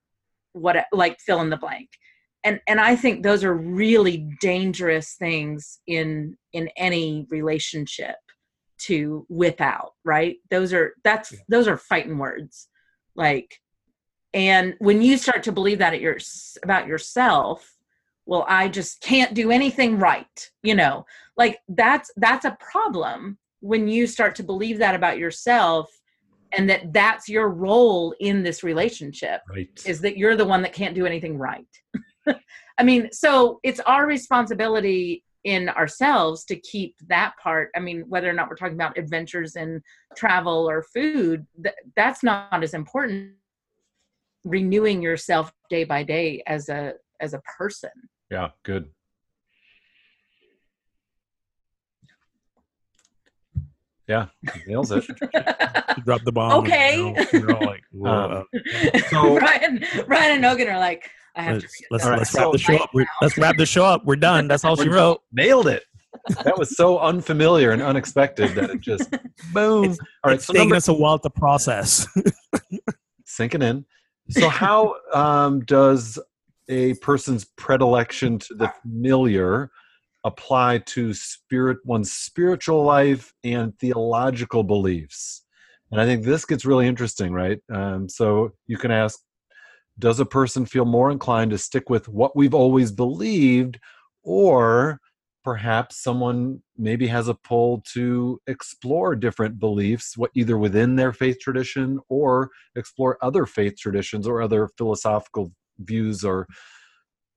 [0.54, 1.90] what like fill in the blank.
[2.46, 8.16] And and i think those are really dangerous things in in any relationship
[8.80, 10.38] to whip out right?
[10.50, 11.40] Those are that's yeah.
[11.50, 12.68] those are fighting words.
[13.16, 13.60] Like
[14.34, 16.18] and when you start to believe that at your
[16.64, 17.76] about yourself
[18.26, 21.06] well i just can't do anything right you know
[21.38, 25.90] like that's that's a problem when you start to believe that about yourself
[26.56, 29.82] and that that's your role in this relationship right.
[29.86, 31.66] is that you're the one that can't do anything right
[32.78, 38.30] i mean so it's our responsibility in ourselves to keep that part i mean whether
[38.30, 39.82] or not we're talking about adventures and
[40.16, 43.34] travel or food th- that's not as important
[44.44, 47.92] renewing yourself day by day as a as a person.
[48.30, 48.90] Yeah good.
[54.08, 54.28] Yeah
[54.68, 55.06] nails it.
[56.06, 57.02] Drop the bomb okay.
[57.34, 58.46] like, um,
[59.10, 62.52] so ryan ryan and Ogun are like i have let's, to let's, let's wrap so
[62.52, 62.90] the show up.
[62.94, 64.06] We're, let's wrap the show up.
[64.06, 64.48] We're done.
[64.48, 65.22] That's all she wrote.
[65.32, 65.84] Nailed it.
[66.44, 69.10] That was so unfamiliar and unexpected that it just
[69.54, 69.86] boom.
[69.86, 72.08] It's, all right it's so taking number, us a while to process.
[73.26, 73.86] Sinking in
[74.30, 76.20] so, how um, does
[76.70, 79.70] a person's predilection to the familiar
[80.24, 85.44] apply to spirit one's spiritual life and theological beliefs?
[85.92, 87.60] And I think this gets really interesting, right?
[87.72, 89.20] Um, so you can ask,
[90.00, 93.80] does a person feel more inclined to stick with what we've always believed
[94.24, 95.00] or
[95.44, 101.38] perhaps someone maybe has a pull to explore different beliefs what either within their faith
[101.40, 106.48] tradition or explore other faith traditions or other philosophical views or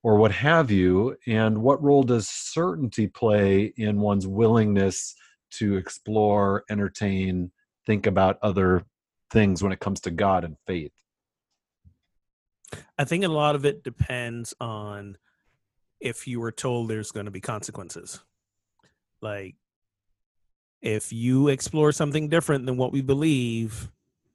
[0.03, 5.14] or what have you and what role does certainty play in one's willingness
[5.51, 7.51] to explore entertain
[7.87, 8.82] think about other
[9.30, 10.93] things when it comes to god and faith
[12.99, 15.16] i think a lot of it depends on
[16.01, 18.20] if you were told there's going to be consequences.
[19.23, 19.57] Like,
[20.83, 23.91] if you explore something different than what we believe,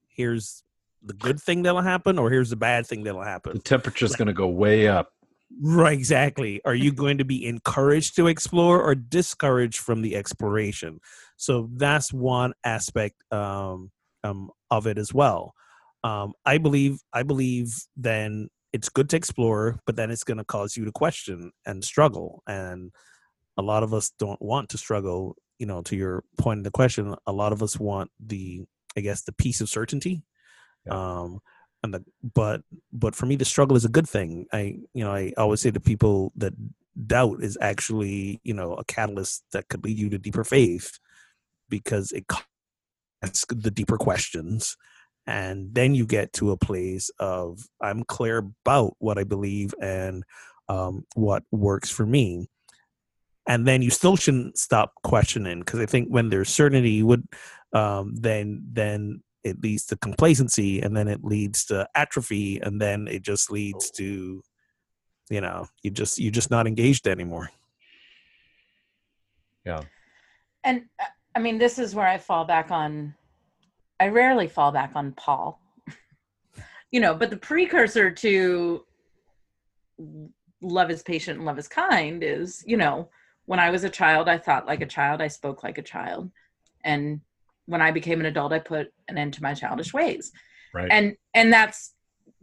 [0.09, 0.63] here's
[1.03, 3.53] the good thing that'll happen, or here's the bad thing that'll happen.
[3.53, 5.13] The temperature's like, going to go way up.
[5.61, 6.61] Right, exactly.
[6.65, 10.99] Are you going to be encouraged to explore or discouraged from the exploration?
[11.37, 13.91] So that's one aspect um,
[14.23, 15.53] um, of it as well.
[16.03, 16.99] Um, I believe.
[17.13, 20.91] I believe then it's good to explore, but then it's going to cause you to
[20.91, 22.41] question and struggle.
[22.47, 22.91] And
[23.57, 25.35] a lot of us don't want to struggle.
[25.59, 28.63] You know, to your point in the question, a lot of us want the,
[28.97, 30.23] I guess, the peace of certainty.
[30.85, 31.19] Yeah.
[31.21, 31.39] Um,
[31.83, 34.47] and the but but for me, the struggle is a good thing.
[34.51, 36.53] I you know I always say to people that
[37.07, 40.99] doubt is actually you know a catalyst that could lead you to deeper faith
[41.69, 42.25] because it
[43.21, 44.75] asks the deeper questions
[45.27, 50.23] and then you get to a place of i'm clear about what i believe and
[50.69, 52.49] um, what works for me
[53.51, 57.27] and then you still shouldn't stop questioning because i think when there's certainty you would
[57.73, 63.07] um, then then it leads to complacency and then it leads to atrophy and then
[63.07, 64.41] it just leads to
[65.29, 67.49] you know you just you're just not engaged anymore.
[69.65, 69.83] Yeah.
[70.63, 73.13] And uh, i mean this is where i fall back on
[74.01, 75.61] I rarely fall back on Paul.
[76.91, 78.83] you know, but the precursor to
[80.59, 83.09] love is patient and love is kind is, you know,
[83.45, 86.31] when I was a child, I thought like a child, I spoke like a child.
[86.83, 87.21] And
[87.65, 90.31] when I became an adult, I put an end to my childish ways.
[90.73, 90.89] Right.
[90.91, 91.93] And and that's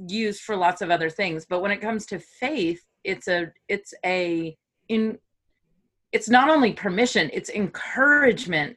[0.07, 1.46] used for lots of other things.
[1.49, 4.57] But when it comes to faith, it's a it's a
[4.88, 5.18] in
[6.12, 8.76] it's not only permission, it's encouragement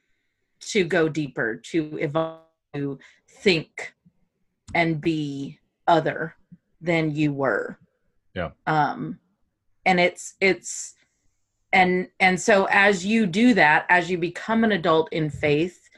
[0.59, 2.41] to go deeper, to evolve
[2.74, 2.97] to
[3.28, 3.93] think
[4.74, 6.36] and be other
[6.80, 7.78] than you were
[8.34, 9.19] yeah um
[9.86, 10.95] and it's it's
[11.74, 15.89] and and so as you do that as you become an adult in faith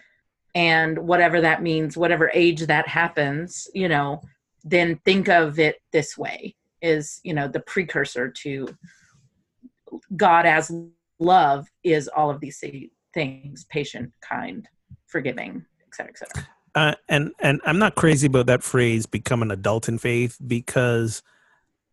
[0.56, 4.22] and whatever that means whatever age that happens you know
[4.64, 8.68] then think of it this way is you know the precursor to
[10.16, 10.72] god as
[11.20, 12.64] love is all of these
[13.14, 14.68] things patient kind
[15.08, 19.88] forgiving etc etc uh, and and I'm not crazy about that phrase "become an adult
[19.88, 21.22] in faith" because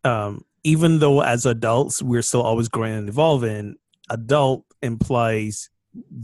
[0.05, 3.77] um, even though as adults we're still always growing and evolving,
[4.09, 5.71] adult implies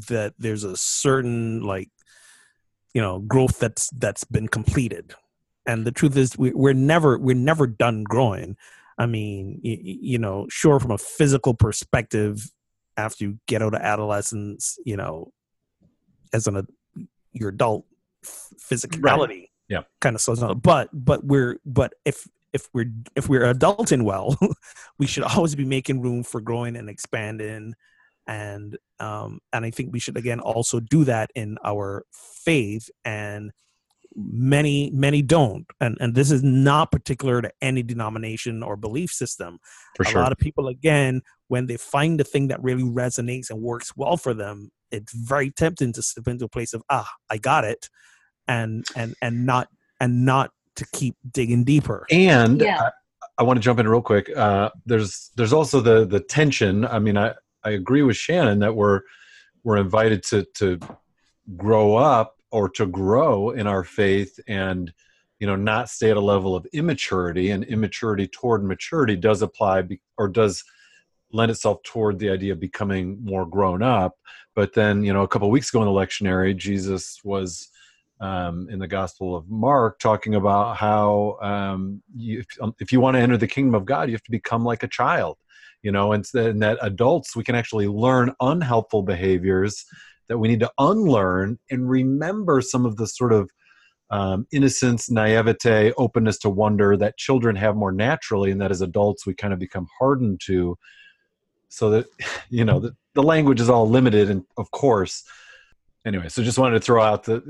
[0.08, 1.90] that there's a certain like
[2.94, 5.14] you know growth that's that's been completed,
[5.66, 8.56] and the truth is we, we're never we're never done growing.
[8.98, 12.50] I mean, you, you know, sure from a physical perspective,
[12.96, 15.32] after you get out of adolescence, you know,
[16.32, 16.66] as an
[17.32, 17.84] your adult
[18.24, 19.50] physicality right.
[19.68, 22.26] yeah kind of slows down but but we're but if
[22.56, 24.36] if we're if we're adulting well
[24.98, 27.74] we should always be making room for growing and expanding.
[28.28, 32.90] And um and i think we should again also do that in our faith.
[33.04, 33.52] And
[34.16, 35.66] many many don't.
[35.80, 39.58] And and this is not particular to any denomination or belief system.
[39.96, 40.22] For a sure.
[40.22, 44.16] lot of people again when they find the thing that really resonates and works well
[44.16, 47.88] for them it's very tempting to slip into a place of ah i got it
[48.48, 49.68] and and and not
[50.00, 52.06] and not to keep digging deeper.
[52.10, 52.80] And yeah.
[52.80, 52.90] I,
[53.38, 54.34] I want to jump in real quick.
[54.34, 56.84] Uh, there's there's also the the tension.
[56.84, 59.02] I mean i i agree with shannon that we're
[59.64, 60.78] we're invited to to
[61.56, 64.92] grow up or to grow in our faith and
[65.40, 69.82] you know not stay at a level of immaturity and immaturity toward maturity does apply
[69.82, 70.64] be, or does
[71.32, 74.16] lend itself toward the idea of becoming more grown up.
[74.54, 77.68] But then you know a couple weeks ago in the lectionary jesus was
[78.20, 83.00] um, in the Gospel of Mark, talking about how um, you, if, um, if, you
[83.00, 85.36] want to enter the kingdom of God, you have to become like a child,
[85.82, 89.84] you know, and, and that adults, we can actually learn unhelpful behaviors
[90.28, 93.50] that we need to unlearn and remember some of the sort of
[94.10, 99.26] um, innocence, naivete, openness to wonder that children have more naturally, and that as adults
[99.26, 100.78] we kind of become hardened to.
[101.68, 102.06] So that,
[102.50, 105.24] you know, the, the language is all limited, and of course,
[106.04, 106.28] anyway.
[106.28, 107.42] So just wanted to throw out the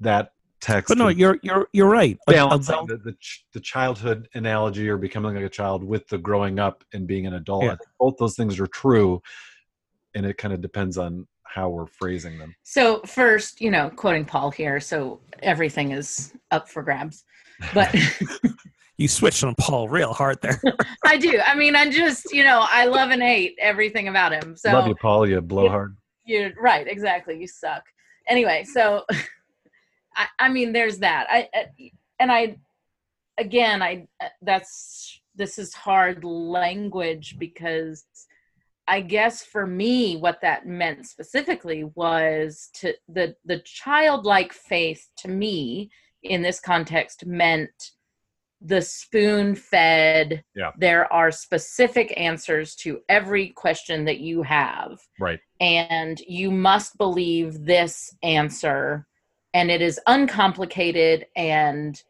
[0.00, 0.88] that text.
[0.88, 2.18] But no, you're you're you're right.
[2.26, 3.16] Balancing adult- the, the
[3.52, 7.34] the childhood analogy or becoming like a child with the growing up and being an
[7.34, 7.64] adult.
[7.64, 7.70] I Yeah.
[7.76, 9.22] think both those things are true,
[10.14, 12.54] and it kind of depends on how we're phrasing them.
[12.62, 17.24] So first, you know, quoting Paul here, so everything is up for grabs.
[17.72, 17.94] But
[18.98, 20.60] you switched on Paul real hard there.
[21.06, 21.40] I do.
[21.46, 24.56] I mean, I'm just, you know, I love and hate everything about him.
[24.56, 25.26] So Love you, Paul.
[25.26, 25.96] You blowhard.
[26.26, 27.40] you're right, exactly.
[27.40, 27.82] You suck.
[28.28, 29.04] Anyway, so
[30.18, 31.26] I, I mean, there's that.
[31.30, 31.90] I I-
[32.20, 32.58] and I
[33.38, 34.08] again, I
[34.42, 38.04] that's this is hard language because
[38.88, 45.28] I guess for me, what that meant specifically was to the the childlike faith to
[45.28, 45.90] me
[46.24, 47.92] in this context meant
[48.60, 50.72] the spoon fed Yeah.
[50.76, 55.38] there are specific answers to every question that you have Right.
[55.60, 59.06] and you must believe this answer
[59.54, 62.02] and it is uncomplicated and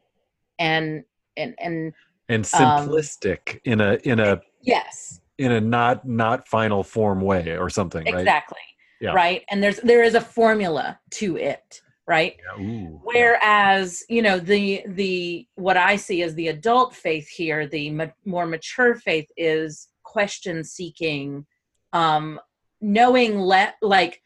[0.59, 1.05] and
[1.37, 1.93] and and
[2.29, 7.57] And Um, simplistic in a in a yes in a not not final form way
[7.57, 8.05] or something.
[8.05, 8.19] Right.
[8.21, 8.59] exactly
[9.01, 9.13] Yeah.
[9.13, 13.01] right and there's there is a formula to it right Yeah, ooh.
[13.05, 18.07] whereas you know the the what i see as the adult faith here the ma-
[18.25, 21.47] more mature faith is question seeking
[21.93, 22.41] um
[22.81, 24.21] knowing le- like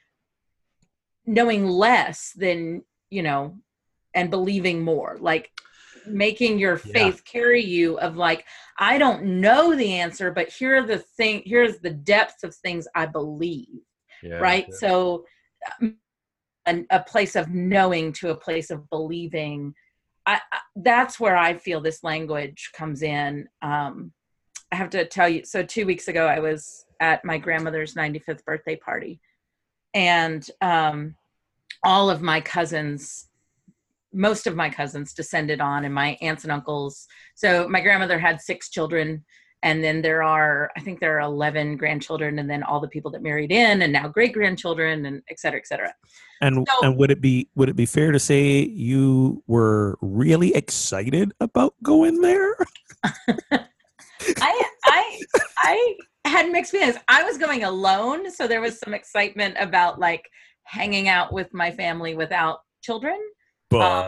[1.27, 2.83] knowing less than
[3.13, 3.55] you know
[4.15, 5.51] and believing more like
[6.07, 6.93] making your Yeah.
[6.93, 8.45] faith carry you of like
[8.79, 12.89] i don't know the answer but here are the thing here's the depths of things
[12.97, 13.81] i believe
[14.23, 14.75] Yeah, right yeah.
[14.75, 15.25] so
[15.81, 15.97] um,
[16.67, 19.75] an, a place of knowing to a place of believing
[20.27, 24.13] I, I that's where i feel this language comes in um
[24.73, 28.45] i have to tell you so two weeks ago i was at my grandmother's 95th
[28.45, 29.21] birthday party
[29.95, 31.15] and um
[31.85, 33.29] all of my cousins
[34.15, 37.07] most of my cousins descended on and my aunts and uncles.
[37.35, 39.25] So my grandmother had six children
[39.63, 43.11] and then there are i think there are 11 grandchildren and then all the people
[43.13, 45.95] that married in and now great grandchildren and et cetera et cetera.
[46.41, 50.55] And So- and would it be would it be fair to say you were really
[50.55, 52.57] excited about going there?
[53.05, 55.21] i i
[55.59, 56.97] i had mixed feelings.
[57.09, 60.29] I was going alone so there was some excitement about like
[60.65, 63.19] hanging out with my family without children
[63.71, 64.07] But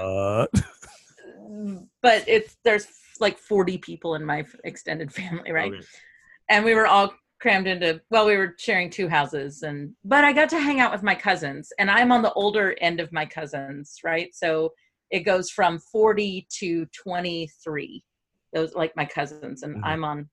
[2.03, 2.89] but it's there's
[3.21, 5.87] like 40 people in my extended family right Okay.
[6.51, 10.33] and we were all crammed into well we were sharing two houses and but i
[10.33, 13.27] got to hang out with my cousins and i'm on the older end of my
[13.27, 14.73] cousins right so
[15.11, 18.03] it goes from 40 to 23
[18.53, 19.85] those like my cousins and Mhm.
[19.85, 20.29] i'm on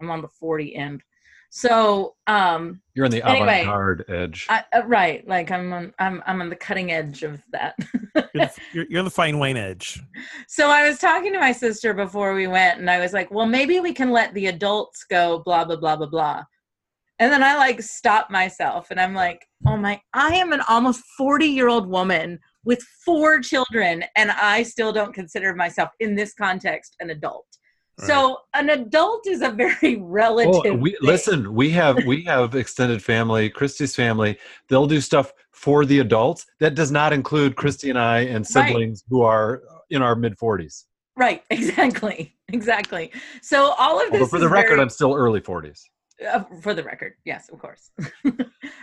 [0.00, 1.02] i'm on the 40 end
[1.50, 4.46] so um You're on the Anyway, avant-garde edge.
[4.48, 7.74] I, uh, right like i'm on i'm i'm on the cutting edge of that
[8.34, 10.00] you're, the, you're, you're the fine wine edge.
[10.46, 13.46] So I was talking to my sister before we went, and I was like, well,
[13.46, 16.42] maybe we can let the adults go, blah, blah, blah, blah, blah.
[17.20, 21.02] And then I like stopped myself and I'm like, oh my, I am an almost
[21.16, 26.34] 40 year old woman with four children, and I still don't consider myself in this
[26.34, 27.47] context an adult.
[28.06, 30.72] So an adult is a very relative.
[30.72, 30.98] Oh, we, thing.
[31.02, 34.38] listen, we have we have extended family, Christy's family.
[34.68, 36.46] They'll do stuff for the adults.
[36.60, 40.86] That does not include Christy and I and siblings who are in our mid forties.
[41.16, 42.36] Right, exactly.
[42.50, 43.12] Exactly.
[43.42, 45.90] So all of this But for is the record, very- I'm still early forties.
[46.32, 47.90] uh, for the record, yes, of course.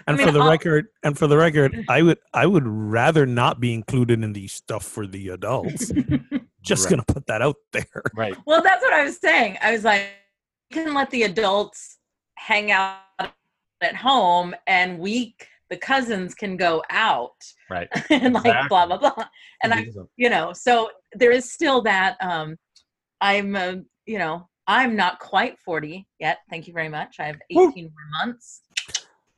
[0.08, 3.26] And mean, for the I'll- record, and for the record, I would I would rather
[3.26, 5.92] not be included in the stuff for the adults.
[6.66, 6.92] Just Right.
[6.92, 7.86] gonna put that out there.
[8.16, 8.36] Right.
[8.46, 9.58] Well, that's what I was saying.
[9.62, 10.08] I was like,
[10.72, 11.98] we can let the adults
[12.38, 13.00] hang out
[13.82, 15.36] at home, and we,
[15.70, 17.36] the cousins, can go out
[17.70, 17.88] Right.
[18.10, 18.68] and like Exactly.
[18.70, 19.26] blah blah blah.
[19.64, 19.86] And I,
[20.18, 22.18] you know, so there is still that.
[22.22, 22.58] Um,
[23.22, 26.40] I'm, uh, you know, I'm not quite 40 yet.
[26.50, 27.16] Thank you very much.
[27.20, 27.82] I have 18 Woo.
[27.82, 28.62] more months.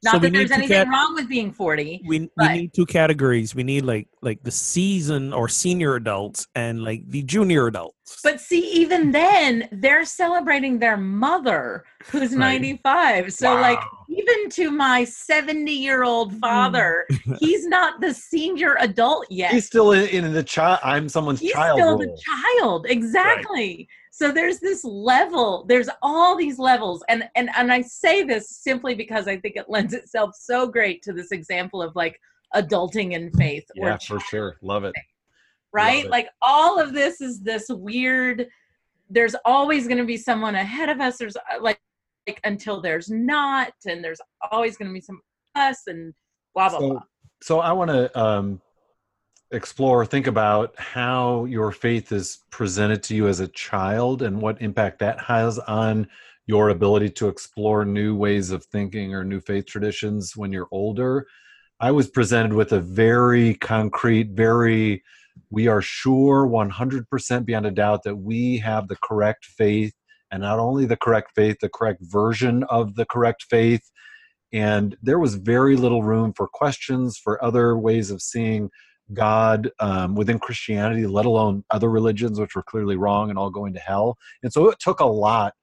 [0.04, 2.04] Not So that there's anything get- wrong with being 40.
[2.06, 3.56] We we need two categories.
[3.56, 8.20] We need like like the season or senior adults and like the junior adults.
[8.24, 12.62] But see, even then, they're celebrating their mother who's Right.
[12.62, 13.34] 95.
[13.34, 13.80] So, like,
[14.10, 16.40] even to my 70 year old mm.
[16.40, 17.06] father,
[17.40, 19.52] he's not the senior adult yet.
[19.52, 20.80] He's still in, in the child.
[20.84, 21.80] I'm someone's He's child.
[21.80, 21.98] He's still role.
[21.98, 22.22] the
[22.60, 22.86] child.
[22.88, 23.90] Exactly.
[24.20, 27.04] So there's this level, there's all these levels.
[27.08, 31.04] And and and I say this simply because I think it lends itself so great
[31.04, 32.20] to this example of like
[32.56, 34.58] adulting in faith or yeah, for sure.
[34.64, 34.96] Love it.
[35.72, 35.98] right?
[35.98, 36.10] Love it.
[36.10, 38.48] Like all of this is this weird.
[39.08, 41.20] There's always going to be someone ahead of us.
[41.20, 41.80] There's uh, like,
[42.28, 44.20] like until there's not, and there's
[44.52, 45.22] always going to be some
[45.54, 46.12] us and
[46.56, 47.02] blah blah So, blah.
[47.44, 48.62] so I want to um,
[49.52, 54.62] explore, think about how your faith is presented to you as a child and what
[54.62, 56.08] impact that has on
[56.48, 61.28] your ability to explore new ways of thinking or new faith traditions when you're older.
[61.80, 65.04] I was presented with a very concrete, very,
[65.50, 69.94] we are sure 100% beyond a doubt that we have the correct faith,
[70.32, 73.92] and not only the correct faith, the correct version of the correct faith.
[74.52, 78.70] And there was very little room for questions, for other ways of seeing
[79.14, 83.74] God um, within Christianity, let alone other religions, which were clearly wrong and all going
[83.74, 84.18] to hell.
[84.44, 85.54] And so it took a lot,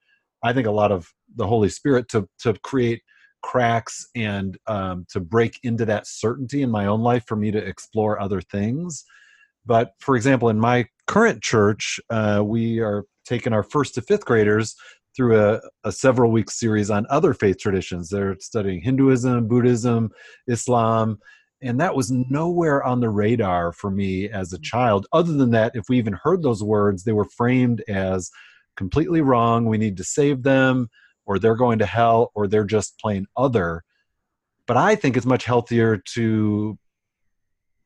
[0.42, 3.02] I think, a lot of the Holy Spirit to to create
[3.42, 7.58] cracks and um, to break into that certainty in my own life for me to
[7.58, 9.04] explore other things.
[9.66, 14.24] But for example, in my current church, uh, we are taking our first to fifth
[14.24, 14.74] graders
[15.14, 18.08] through a, a several week series on other faith traditions.
[18.08, 20.10] They're studying Hinduism, Buddhism,
[20.48, 21.18] Islam,
[21.64, 24.62] and that was nowhere on the radar for me as a mm.
[24.62, 28.30] child other than that if we even heard those words they were framed as
[28.76, 30.88] completely wrong we need to save them
[31.26, 33.82] or they're going to hell or they're just plain other.
[34.66, 36.78] But i think it's much healthier to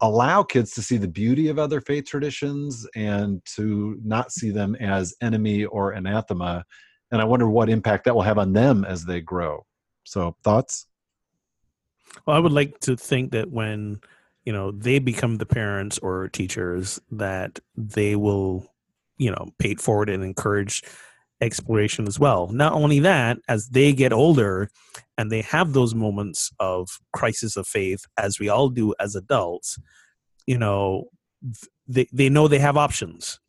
[0.01, 4.77] allow kids to see the beauty of other faith traditions and to not see them
[4.77, 6.65] as enemy or anathema
[7.11, 9.65] and i wonder what impact that will have on them as they grow.
[10.05, 10.87] So thoughts
[12.27, 14.01] well, I would like to think that when
[14.45, 18.67] you know they become the parents or teachers, that they will,
[19.17, 20.83] you know, pay it forward and encourage
[21.41, 22.49] exploration as well.
[22.49, 24.71] Not only that, as they get older
[25.17, 29.79] and they have those moments of crisis of faith, as we all do as adults,
[30.47, 31.05] you know,
[31.87, 33.41] they they know they have options.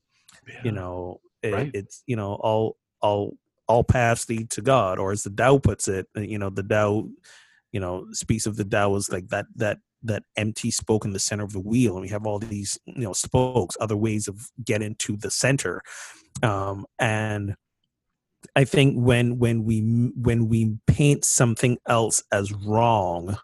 [0.47, 0.61] Yeah.
[0.63, 1.71] You know, it, right.
[1.73, 3.37] it's you know all all
[3.67, 7.07] all paths lead to God, or as the Tao puts it, you know, the Tao
[7.71, 11.19] you know speaks of the Tao as like that that that empty spoke in the
[11.19, 14.49] center of the wheel and we have all these you know spokes other ways of
[14.63, 15.81] getting to the center.
[16.41, 17.55] Um and
[18.55, 19.81] i think when when we
[20.15, 23.37] when we paint something else as wrong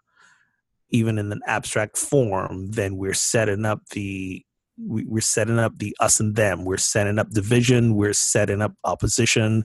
[0.88, 4.42] even in an abstract form then we're setting up the
[4.78, 6.64] we, we're setting up the us and them.
[6.64, 7.94] We're setting up division.
[7.94, 9.64] We're setting up opposition.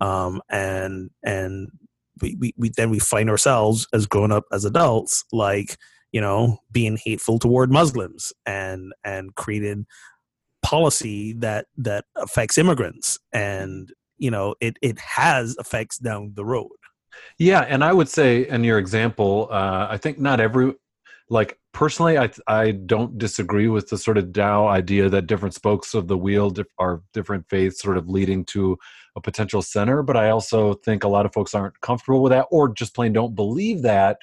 [0.00, 1.70] Um and and
[2.20, 5.76] we, we, we then we find ourselves as grown up as adults like
[6.12, 9.86] you know being hateful toward muslims and and creating
[10.62, 13.18] policy that that affects immigrants.
[13.32, 16.70] And you know it it has effects down the road.
[17.38, 20.74] Yeah and i would say in your example uh, i think not every
[21.30, 25.94] like personally i i don't disagree with the sort of Tao idea that different spokes
[25.94, 28.76] of the wheel are different faiths sort of leading to
[29.16, 32.46] a potential center but i also think a lot of folks aren't comfortable with that
[32.50, 34.18] or just plain don't believe that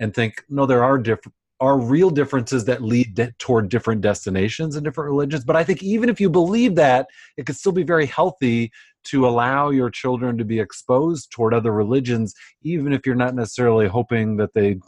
[0.00, 4.76] and think no there are different are real differences that lead de- toward different destinations
[4.76, 7.82] and different religions but i think even if you believe that it could still be
[7.82, 8.70] very healthy
[9.04, 12.32] to allow your children to be exposed toward other religions
[12.62, 14.78] even if you're not necessarily hoping that they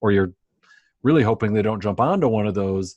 [0.00, 0.32] or you're
[1.02, 2.96] really hoping they don't jump onto one of those.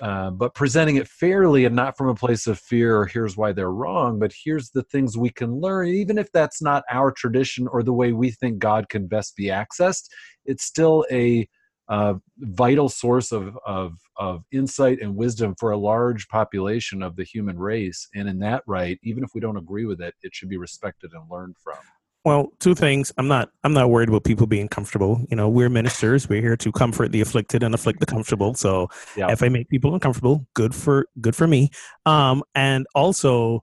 [0.00, 3.52] Uh, but presenting it fairly and not from a place of fear or here's why
[3.52, 7.68] they're wrong, but here's the things we can learn, even if that's not our tradition
[7.68, 10.08] or the way we think God can best be accessed,
[10.44, 11.48] it's still a
[11.88, 17.24] uh, vital source of, of, of insight and wisdom for a large population of the
[17.24, 18.08] human race.
[18.16, 21.12] And in that right, even if we don't agree with it, it should be respected
[21.12, 21.76] and learned from.
[22.24, 23.12] Well, two things.
[23.18, 23.50] I'm not.
[23.64, 25.24] I'm not worried about people being comfortable.
[25.28, 26.26] You know, we're ministers.
[26.26, 28.54] We're here to comfort the afflicted and afflict the comfortable.
[28.54, 29.30] So, yeah.
[29.30, 31.68] if I make people uncomfortable, good for good for me.
[32.06, 33.60] Um, and also,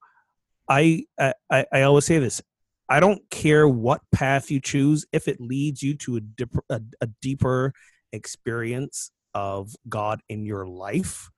[0.70, 2.42] I, I I always say this.
[2.88, 6.82] I don't care what path you choose if it leads you to a, dip, a,
[7.00, 7.74] a deeper
[8.12, 11.32] experience of God in your life.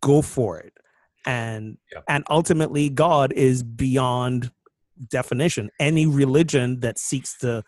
[0.00, 0.72] Go for it,
[1.24, 2.00] and yeah.
[2.08, 4.50] and ultimately, God is beyond
[5.08, 5.70] definition.
[5.78, 7.62] Any religion that seeks to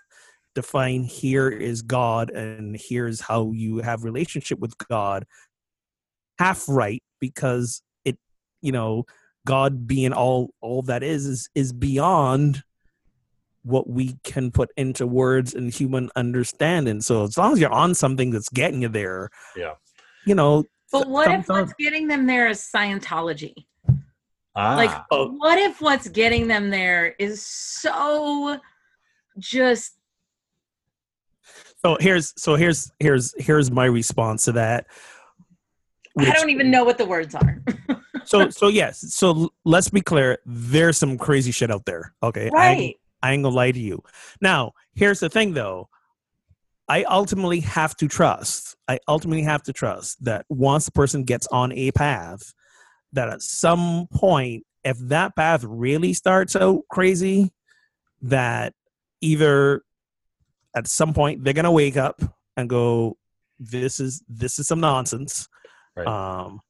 [0.55, 5.27] define here is God and here's how you have relationship with God
[6.39, 8.19] half right because it
[8.63, 9.05] you know
[9.47, 12.63] God being all all that is is is beyond
[13.63, 17.01] what we can put into words and human understanding.
[17.01, 19.75] So as long as you're on something that's getting you there, yeah,
[20.25, 20.65] you know.
[20.93, 23.55] But what if what's getting them there is Scientology?
[24.57, 24.75] Ah.
[24.75, 28.59] Like, what if what's getting them there is so
[29.39, 29.93] just.
[31.85, 34.87] So here's so here's here's here's my response to that.
[36.15, 37.63] Which, I don't even know what the words are.
[38.25, 39.15] so so yes.
[39.15, 40.39] So let's be clear.
[40.47, 42.15] There's some crazy shit out there.
[42.23, 42.49] Okay.
[42.53, 42.97] Right.
[43.23, 44.03] I, I ain't gonna lie to you.
[44.41, 45.91] Now, here's the thing though.
[46.89, 48.77] I ultimately have to trust.
[48.89, 52.55] I ultimately have to trust that once the person gets on a path,
[53.13, 57.53] that at some point, if that path really starts out crazy,
[58.23, 58.73] that
[59.21, 59.83] either
[60.75, 62.21] at some point they're gonna wake up
[62.57, 63.17] and go,
[63.59, 65.49] "This is this is some nonsense,"
[65.97, 66.07] Right.
[66.07, 66.61] um,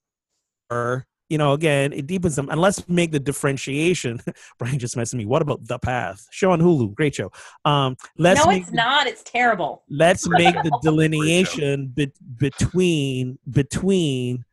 [0.71, 2.49] or you know, again, it deepens them.
[2.51, 4.21] And let's make the differentiation.
[4.61, 5.25] Brian just messaged me.
[5.25, 6.25] What about the path?
[6.31, 7.33] Show on Hulu, great show.
[7.65, 9.09] Um, let's no, it's the- not.
[9.09, 9.83] It's terrible.
[9.91, 14.45] let's make the delineation be- between between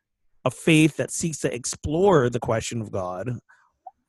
[0.46, 3.40] a faith that seeks to explore the question of God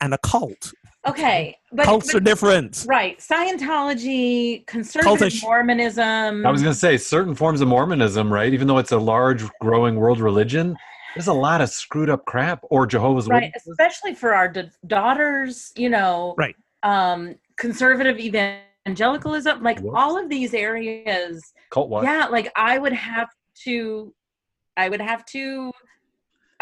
[0.00, 0.72] and a cult.
[1.06, 2.84] Okay, but, Cults but- are different.
[2.88, 3.18] right.
[3.18, 5.42] Scientology, conservative Cultish.
[5.42, 6.46] Mormonism.
[6.46, 8.52] I was going to say certain forms of Mormonism, right?
[8.52, 10.76] Even though it's a large, growing world religion,
[11.14, 12.60] there's a lot of screwed up crap.
[12.70, 13.68] Or Jehovah's right, Witnesses.
[13.72, 15.72] especially for our d- daughters.
[15.76, 16.56] You know, Right.
[16.82, 19.94] Um, conservative evangelicalism, like Whoops.
[19.96, 21.52] all of these areas.
[21.70, 22.04] Cult what?
[22.04, 23.28] Yeah, like I would have
[23.64, 24.12] to.
[24.76, 25.70] I would have to.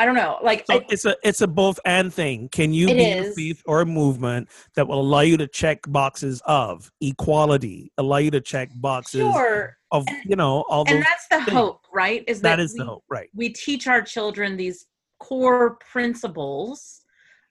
[0.02, 0.36] I don't know.
[0.42, 2.48] Like So I, it's a it's a both and thing.
[2.48, 3.36] Can you be in a is.
[3.36, 8.32] faith or a movement that will allow you to check boxes of equality, allow you
[8.32, 11.56] to check boxes sure, of And- you know all those and that's the things.
[11.56, 12.24] hope, right?
[12.26, 13.28] Is that, that is the hope, right?
[13.32, 14.86] we teach our children these
[15.20, 17.02] core principles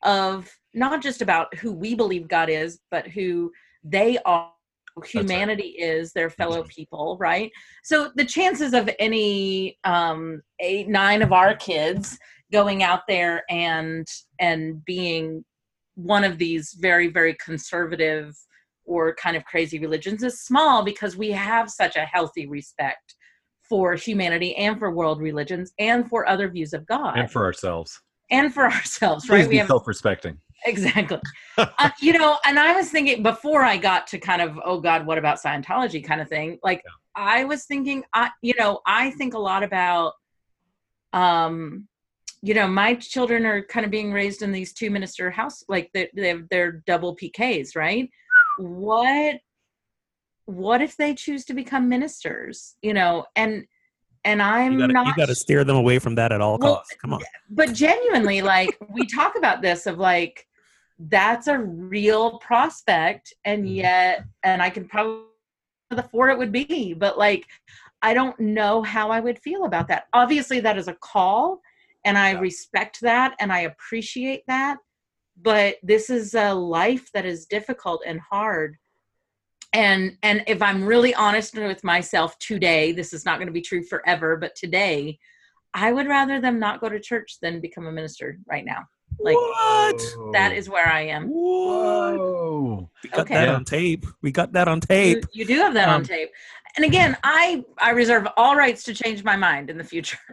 [0.03, 3.49] of not just about who we believe God is, but who
[3.81, 4.51] they are,
[4.97, 5.09] who right.
[5.09, 7.49] humanity is, their fellow people, right?
[7.81, 12.19] So the chances of any um, eight, nine of our kids
[12.51, 14.07] going out there and
[14.39, 15.43] and being
[15.95, 18.35] one of these very, very conservative
[18.85, 23.15] or kind of crazy religions is small because we have such a healthy respect
[23.69, 28.01] for humanity and for world religions and for other views of God And for ourselves.
[28.31, 29.49] and for ourselves, Please right?
[29.49, 30.37] We have self respecting.
[30.65, 31.19] exactly.
[31.57, 35.05] uh, you know, and I was thinking before I got to kind of oh God,
[35.05, 36.57] what about Scientology kind of thing?
[36.63, 36.81] Like
[37.15, 40.13] I was thinking, I you know, I think a lot about,
[41.13, 41.87] um,
[42.41, 45.89] you know, my children are kind of being raised in these two minister house, like
[45.93, 48.09] they they're, they're double PKs, right?
[48.57, 49.35] What
[50.45, 52.75] what if they choose to become ministers?
[52.81, 53.65] You know, and
[54.23, 56.57] and I'm You gotta, not you got to steer them away from that at all
[56.57, 56.95] Well, costs.
[57.01, 57.21] Come on.
[57.49, 60.45] but genuinely like we talk about this of like
[61.09, 63.75] that's a real prospect and Mhm.
[63.77, 65.23] yet and i can probably
[65.89, 67.47] the four it would be but like
[68.03, 71.59] i don't know how i would feel about that obviously that is a call
[72.05, 72.39] and i Yeah.
[72.39, 74.77] respect that and i appreciate that
[75.41, 78.77] but this is a life that is difficult and hard
[79.73, 83.61] and and if i'm really honest with myself today this is not going to be
[83.61, 85.17] true forever but today
[85.73, 88.83] i would rather them not go to church than become a minister right now
[89.19, 90.15] like what?
[90.33, 92.89] that is where i am Whoa.
[93.03, 93.33] We got Okay.
[93.35, 94.05] that on tape.
[94.21, 95.25] We got that on tape.
[95.33, 96.29] you do have that on Um, tape
[96.75, 100.17] and again i i reserve all rights to change my mind in the future.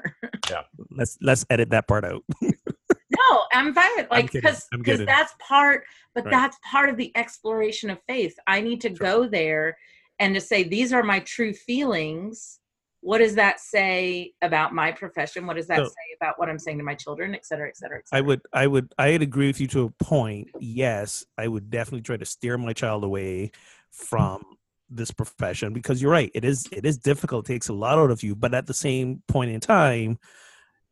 [0.51, 2.23] Yeah, Let's let's edit that part out.
[2.41, 5.85] no i'm fine with like because because that's part
[6.15, 6.31] but Right.
[6.31, 8.35] that's part of the exploration of faith.
[8.47, 9.77] I need to go there
[10.19, 12.61] and to say these are my true feelings.
[13.01, 15.47] What does that say about my profession?
[15.47, 17.35] What does that So- say about what i'm saying to my children?
[17.35, 20.05] Et cetera et cetera et I would, I would, I'd agree with you to a
[20.05, 20.49] point.
[20.61, 23.53] Yes, I would definitely try to steer my child away
[23.93, 24.43] from
[24.91, 26.31] this profession because you're right.
[26.35, 27.49] It is, it is difficult.
[27.49, 30.19] It takes a lot out of you, but at the same point in time,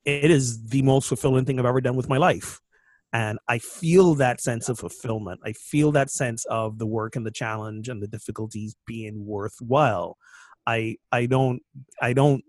[0.04, 2.60] it is the most fulfilling thing I've ever done with my life.
[3.12, 5.40] And I feel that sense of fulfillment.
[5.44, 10.16] I feel that sense of the work and the challenge and the difficulties being worthwhile.
[10.66, 11.62] I, I don't,
[12.02, 12.42] I don't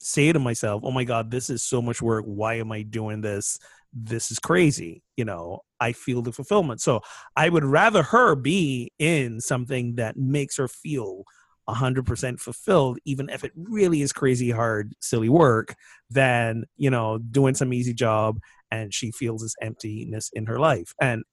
[0.00, 2.24] say to myself, "Oh my God, this is so much work.
[2.24, 3.58] Why am I doing this?
[4.04, 6.80] This is crazy." You know, I feel the fulfillment.
[6.80, 7.00] So
[7.36, 11.24] I would rather her be in something that makes her feel
[11.68, 15.74] 100% fulfilled, even if it really is crazy hard, silly work,
[16.08, 18.38] than, you know, doing some easy job
[18.70, 20.94] and she feels this emptiness in her life.
[21.00, 21.24] And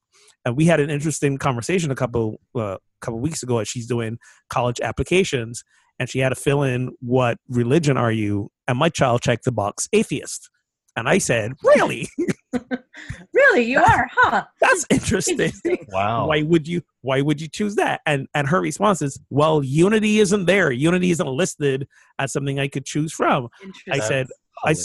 [0.45, 4.18] and we had an interesting conversation a couple uh, couple weeks ago as she's doing
[4.49, 5.63] college applications
[5.99, 9.51] and she had to fill in what religion are you and my child checked the
[9.51, 10.49] box atheist
[10.95, 12.07] and i said really
[13.34, 13.64] really?
[13.64, 14.45] You are huh?
[14.62, 15.39] that's interesting.
[15.39, 15.86] Interesting.
[15.89, 16.28] Wow.
[16.28, 18.01] why would you why would you choose that?
[18.06, 20.72] And and her response is well unity isn't there.
[20.72, 21.88] Unity isn't listed
[22.20, 23.49] as something i could choose from.
[23.91, 24.28] I said
[24.64, 24.76] I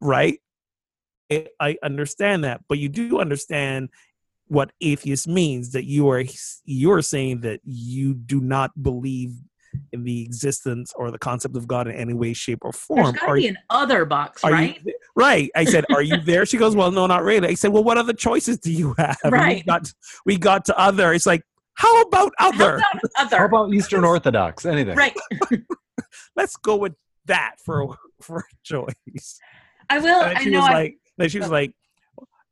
[0.00, 0.38] right?
[1.32, 3.88] I- i understand that but you do understand
[4.48, 6.24] what atheist means that you are
[6.64, 9.30] you're saying that you do not believe
[9.92, 13.14] in the existence or the concept of god in any way shape or There's form.
[13.14, 14.80] got to be an other box, right?
[14.84, 15.50] you right?
[15.54, 17.98] I said, "Are you there?" She goes, "Well, no, not really." I said, "Well, what
[17.98, 19.66] other choices do you have?" And We Right.
[19.66, 19.92] got
[20.26, 21.12] we got to other.
[21.12, 21.42] It's like,
[21.74, 22.76] how about How other?
[22.76, 23.38] about other?
[23.38, 24.66] How about Eastern Orthodox?
[24.66, 24.96] Anything.
[24.96, 25.16] right.
[26.36, 26.94] let's go with
[27.26, 29.38] that for for a choice.
[29.88, 30.22] I will.
[30.22, 30.60] And I she know.
[30.60, 31.74] was I, like, then she was like,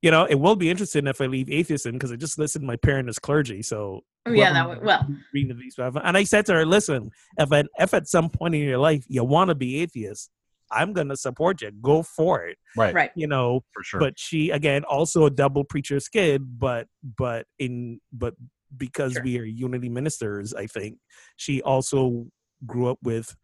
[0.02, 2.66] you know, it will be interesting if I leave atheism because I just listened to
[2.66, 3.62] my parent as clergy.
[3.62, 5.96] So oh, yeah, that whoever would, well, reading these stuff.
[6.02, 9.04] And I said to her, listen, if at, if at some point in your life
[9.08, 10.30] you want to be atheist,
[10.70, 11.70] I'm going to support you.
[11.82, 12.58] Go for it.
[12.76, 12.94] Right.
[12.94, 13.10] right.
[13.14, 14.00] You know, For sure.
[14.00, 18.34] but she again also a double preacher's kid, but but in but
[18.76, 19.22] because Sure.
[19.22, 20.98] we are unity ministers, I think
[21.36, 22.26] she also
[22.66, 23.34] grew up with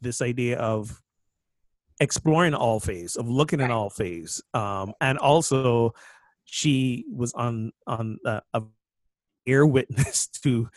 [0.00, 1.00] this idea of
[2.00, 5.92] exploring all phase, of looking at all phase, um, and also
[6.44, 8.62] she was on on uh, a
[9.46, 10.68] ear witness to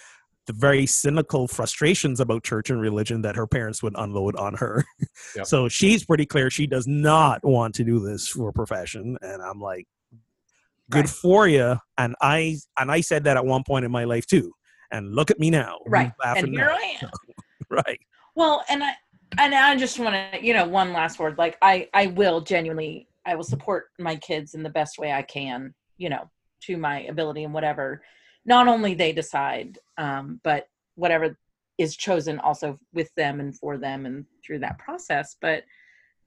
[0.48, 4.84] the very cynical frustrations about church and religion that her parents would unload on her.
[5.36, 5.48] Yep.
[5.48, 9.42] So she's pretty clear she does not want to do this for a profession, and
[9.42, 9.86] I'm like,
[10.90, 11.10] good Right.
[11.10, 11.78] for you.
[11.98, 14.54] And I and I said that at one point in my life too.
[14.92, 16.12] And look at me now, Right.
[16.24, 16.76] laughing And here now?
[16.78, 17.10] I am.
[17.70, 18.00] right,
[18.36, 18.92] Well, and I
[19.38, 21.38] and I just want to, you know, one last word.
[21.38, 25.24] Like I, I will genuinely, I will support my kids in the best way I
[25.24, 26.30] can, you know,
[26.64, 28.02] to my ability and whatever.
[28.46, 31.38] Not only they decide, um, but whatever
[31.78, 35.36] is chosen also with them and for them and through that process.
[35.42, 35.64] But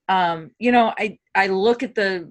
[0.09, 2.31] um, you know, I I look at the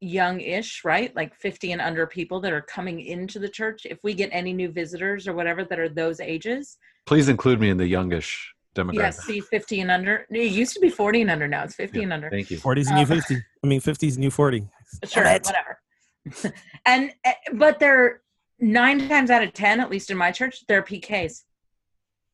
[0.00, 3.86] young-ish, right, like fifty and under people that are coming into the church.
[3.86, 7.70] If we get any new visitors or whatever that are those ages, Please include me
[7.70, 8.94] in the youngish demographic.
[8.94, 10.26] Yes, see 50 and under.
[10.28, 11.48] It used to be 40 and under.
[11.48, 12.30] Now it's 50 Yeah, and under.
[12.30, 12.58] Thank you.
[12.58, 13.36] 40's new Um, 50.
[13.36, 14.68] I mean, 50's new 40.
[15.04, 15.80] Sure, whatever.
[16.86, 18.22] and eh, but they're
[18.60, 21.42] nine times out of ten, at least in my church, they're PKs.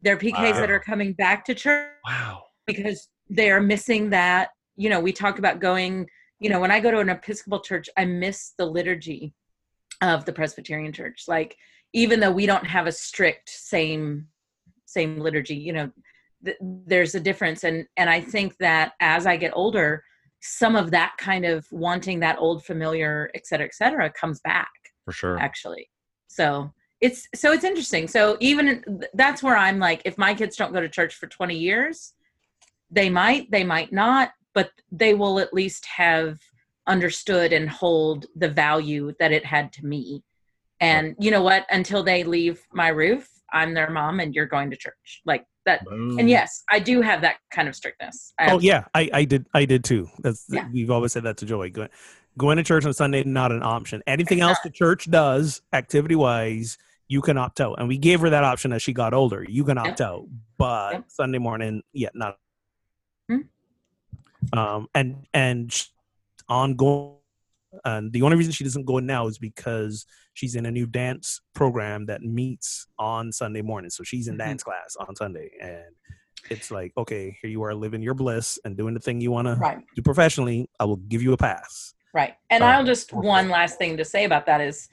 [0.02, 2.42] They're PKs that are coming back to church Wow.
[2.66, 4.50] because they are missing that.
[4.76, 6.06] You know, we talk about going.
[6.40, 9.32] You know, when I go to an Episcopal church, I miss the liturgy
[10.02, 11.24] of the Presbyterian church.
[11.28, 11.56] Like,
[11.92, 14.26] even though we don't have a strict same
[14.86, 15.90] same liturgy, you know,
[16.44, 17.62] th- there's a difference.
[17.64, 20.02] And and I think that as I get older,
[20.40, 24.70] some of that kind of wanting that old familiar, et cetera, et cetera, comes back
[25.04, 25.38] For sure.
[25.38, 25.88] actually.
[26.32, 28.08] So it's so it's interesting.
[28.08, 28.82] So even
[29.14, 32.14] that's where I'm like, if my kids don't go to church for 20 years,
[32.90, 36.38] they might, they might not, but they will at least have
[36.86, 40.22] understood and hold the value that it had to me.
[40.80, 41.66] And you know what?
[41.70, 45.84] Until they leave my roof, I'm their mom, and you're going to church like that.
[45.84, 46.18] Boom.
[46.18, 48.32] And yes, I do have that kind of strictness.
[48.38, 50.08] I Oh have- yeah, I, I did I did too.
[50.20, 50.68] That's Yeah.
[50.72, 51.70] we've always said that to Joey.
[51.70, 51.88] Going
[52.38, 54.02] going to church on Sunday not an option.
[54.06, 56.78] Anything else the church does activity wise,
[57.08, 57.78] you can opt out.
[57.78, 59.44] And we gave her that option as she got older.
[59.48, 60.26] You can opt out,
[60.56, 61.04] but Yep.
[61.08, 62.38] Sunday morning, yeah, not.
[63.28, 63.38] Hmm.
[64.52, 65.86] Um and and
[66.48, 67.16] ongoing.
[67.86, 70.04] And the only reason she doesn't go now is because
[70.34, 73.88] she's in a new dance program that meets on Sunday morning.
[73.88, 74.38] So she's in Mhm.
[74.38, 75.94] dance class on Sunday, and
[76.50, 79.48] it's like, okay, here you are living your bliss and doing the thing you want
[79.48, 80.68] to do professionally.
[80.78, 81.94] I will give you a pass.
[82.12, 82.34] Right.
[82.50, 84.88] And I'll just one last thing to say about that is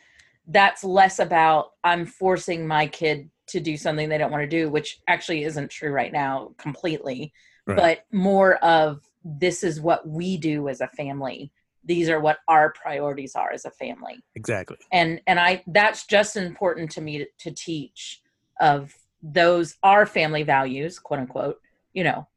[0.47, 4.69] that's less about I'm forcing my kid to do something they don't want to do,
[4.69, 7.33] which actually isn't true right now completely,
[7.65, 7.75] Right.
[7.77, 11.51] but more of this is what we do as a family.
[11.83, 14.23] These are what our priorities are as a family.
[14.35, 14.77] Exactly.
[14.91, 18.21] And and I that's just important to me to, to teach
[18.61, 21.59] of those our family values, quote unquote,
[21.93, 22.27] you know,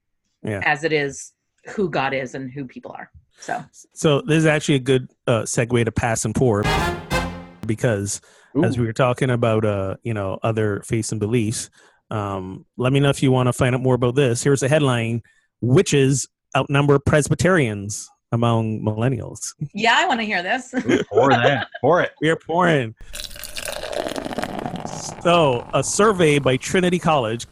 [0.43, 0.61] Yeah.
[0.65, 1.33] as it is
[1.67, 3.11] who God is and who people are.
[3.41, 6.63] So So this is actually a good uh, segue to pass and pour
[7.67, 8.21] because
[8.65, 11.71] as we were talking about, uh, you know, other faiths and beliefs.
[12.11, 14.43] Um, let me know if you want to find out more about this.
[14.43, 15.23] Here's a headline:
[15.63, 19.55] Witches outnumber Presbyterians among millennials.
[19.73, 20.75] yeah, I want to hear this.
[21.09, 21.69] Pour that.
[21.81, 22.13] Pour it.
[22.21, 22.95] We are pouring.
[25.23, 27.47] So, a survey by Trinity College,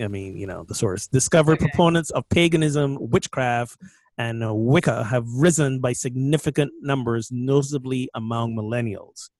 [0.00, 1.68] I mean, you know, the source, discovered Okay.
[1.68, 3.78] proponents of paganism, witchcraft,
[4.18, 9.30] and uh, Wicca have risen by significant numbers, notably among millennials.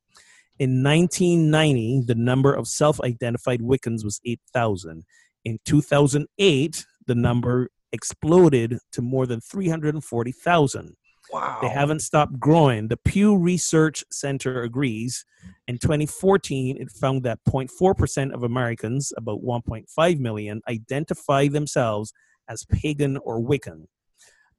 [0.58, 5.04] In 1990, the number of self identified Wiccans was 8,000.
[5.44, 10.96] In 2008, the number exploded to more than 340,000.
[11.32, 11.58] Wow.
[11.60, 12.88] They haven't stopped growing.
[12.88, 15.24] The Pew Research Center agrees.
[15.66, 22.12] In 2014, it found that 0.4% of Americans, about 1.5 million, identify themselves
[22.48, 23.86] as pagan or Wiccan.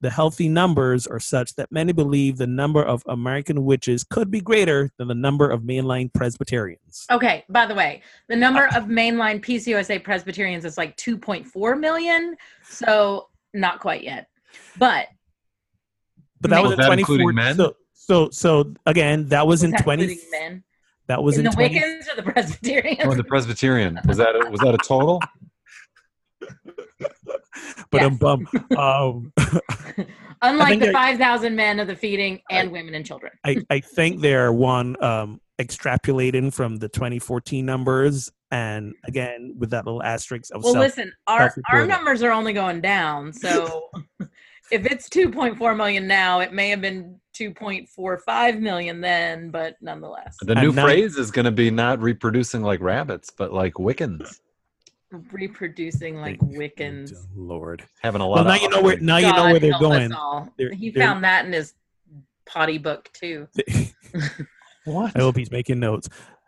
[0.02, 4.42] The healthy numbers are such that many believe the number of American witches could be
[4.42, 7.08] greater than the number of mainline Presbyterians.
[7.12, 13.30] Okay, by the way, the number of mainline PCUSA Presbyterians is like 2.4 million, so
[13.56, 14.28] not quite yet.
[14.78, 15.08] But
[16.42, 17.56] But that was, Was in 2014.
[17.56, 20.04] So, so, so again, that was in is that 20.
[20.04, 20.64] including men?
[21.08, 23.02] That was in in, the 20, Wiccans or the Presbyterians?
[23.04, 24.00] Oh, the Presbyterian.
[24.08, 25.22] Was that a, was that a total?
[27.90, 28.04] but Yes.
[28.06, 28.48] um, bum.
[28.78, 29.34] Um,
[30.42, 33.32] Unlike the 5,000 men of the feeding and women and children.
[33.44, 39.86] I, I think they're one um, extrapolating from the 2014 numbers, and again with that
[39.86, 40.84] little asterisk of Well, self.
[40.86, 43.34] listen, our, our numbers are only going down.
[43.42, 43.90] So
[44.70, 50.56] if it's 2.4 million now, it may have been 2.45 million then, but nonetheless, The
[50.56, 54.40] new now- phrase is going to be not reproducing like rabbits, but like Wiccans.
[55.32, 57.14] Reproducing like Thank- Wiccans.
[57.36, 57.84] Lord.
[58.02, 59.06] Having a lot Well, of now you know where offspring.
[59.06, 60.12] now you know where they're going.
[60.58, 61.74] They're- he they're- found that in his
[62.46, 63.48] potty book too.
[64.86, 65.12] What?
[65.18, 66.08] I hope he's making notes.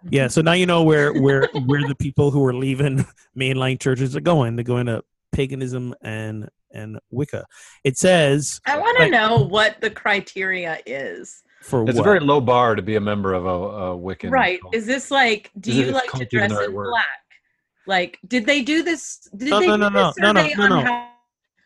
[0.09, 3.05] Yeah, so now you know where where where the people who are leaving
[3.37, 4.55] mainline churches are going.
[4.55, 5.03] They're going to
[5.33, 7.45] paganism and and Wicca.
[7.83, 11.43] It says I want to Like- know what the criteria is.
[11.61, 12.01] for It's what?
[12.01, 14.31] a very low bar to be a member of a, a Wiccan.
[14.31, 14.61] Right.
[14.61, 14.73] cult.
[14.73, 16.91] Is this like, do Is you like to dress right in word?
[16.91, 17.05] black?
[17.87, 19.27] Like, did they do this?
[19.35, 21.09] Did No, they no, do no, no, no, no, no, on no.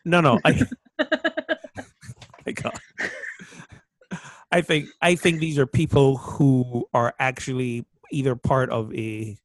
[0.06, 0.40] No, no.
[0.44, 0.66] I,
[2.46, 2.78] my God.
[4.52, 9.36] I think I think these are people who are actually either part of a,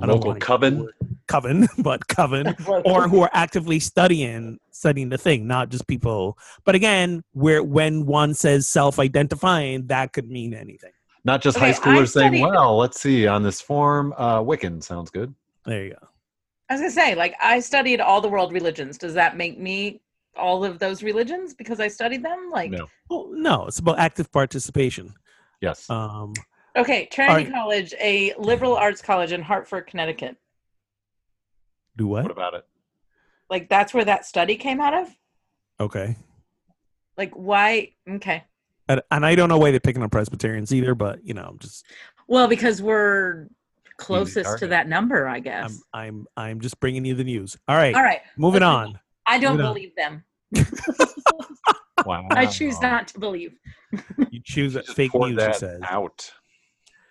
[0.00, 0.88] don't local wanna use the coven.
[1.28, 2.54] coven, but coven,
[2.86, 6.38] or who are actively studying studying the thing, not just people.
[6.64, 10.92] But again, where when one says self-identifying, that could mean anything.
[11.26, 14.40] Not just Okay, high schoolers I saying, studied- well, let's see, on this form, uh,
[14.40, 15.34] Wiccan sounds good.
[15.66, 16.08] There you go.
[16.68, 18.96] I was gonna say, like, I studied all the world religions.
[18.98, 20.00] Does that make me
[20.36, 22.50] all of those religions because I studied them?
[22.50, 22.86] Like, No.
[23.10, 25.14] Well, no, it's about active participation.
[25.60, 25.88] Yes.
[25.90, 26.32] Um,
[26.76, 27.52] okay, Trinity Alright.
[27.52, 30.36] College, a liberal arts college in Hartford, Connecticut.
[31.96, 32.22] do what?
[32.24, 32.66] what about it?
[33.50, 35.08] Like, that's where that study came out of.
[35.78, 36.16] Okay.
[37.16, 37.92] Like, why?
[38.08, 38.44] Okay.
[38.88, 41.86] And, and I don't know why they're picking on Presbyterians either, but you know, just
[42.26, 43.48] Well, because we're
[43.98, 45.80] closest to that number, I guess.
[45.92, 47.56] I'm I'm I'm just bringing you the news.
[47.68, 48.20] All right, all right.
[48.36, 49.00] moving let's on.
[49.26, 49.74] I don't Moving on.
[49.74, 50.24] believe them.
[52.04, 52.26] Wow.
[52.32, 53.54] I choose not to believe.
[54.30, 55.40] You choose Just fake pour news.
[55.40, 56.28] She says out.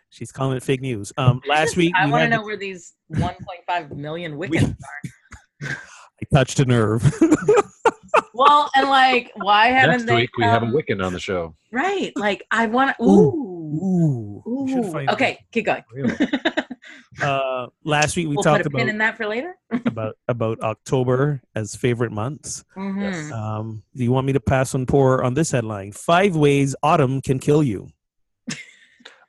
[0.10, 1.14] she's calling it fake news.
[1.18, 4.76] Um, last week I we want to know the- where these 1.5 million Wiccans
[5.64, 5.70] are.
[5.70, 7.02] I touched a nerve.
[8.34, 10.16] Well, and like, why haven't Next they?
[10.18, 11.56] week, we have a come- Wiccan on the show.
[11.72, 12.12] Right.
[12.18, 13.04] Like, I want to.
[13.04, 13.32] Ooh.
[13.82, 14.44] Ooh.
[14.46, 14.92] Ooh, Ooh.
[14.92, 15.84] find Okay, keep going.
[15.94, 16.16] Really?
[17.22, 19.56] Uh, last week we we'll put talked a pin about in that for later.
[19.86, 22.64] about about October as favorite months.
[22.76, 23.32] Mhm.
[23.32, 25.92] Um, do you want me to pass on pour on this headline?
[25.92, 27.90] Five ways autumn can kill you.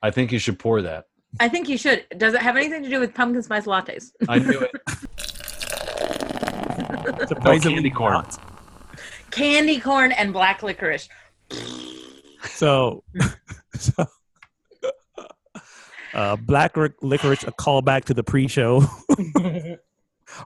[0.03, 1.07] I think you should pour that.
[1.41, 2.05] I think you should.
[2.17, 4.13] Does it have anything to do with pumpkin spice lattes?
[4.29, 4.71] I knew it.
[7.29, 8.13] Surprisingly candy corn.
[8.13, 8.39] not.
[9.31, 11.09] Candy corn and black licorice.
[12.51, 13.03] So,
[13.75, 14.07] so
[16.15, 18.83] uh, black Ric- licorice, a callback to the pre-show,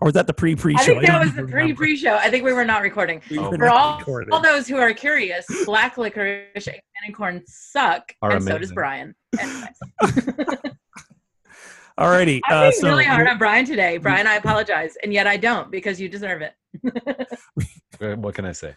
[0.01, 0.81] or is that the pre-pre-show?
[0.81, 2.15] I think that don't was the even pre-pre-show.
[2.17, 3.21] I think we were not recording.
[3.31, 4.33] We were For For not all, recording.
[4.33, 6.65] all those who are curious, black licorice and
[7.01, 8.75] candy corn suck, Are and so does amazing.
[8.75, 9.15] Brian.
[9.39, 10.75] Anyways.
[11.99, 13.99] Alrighty, I'm uh, so really hard on Brian today.
[13.99, 16.55] Brian, I apologize, and yet I don't because you deserve it.
[18.01, 18.73] Uh, What can I say?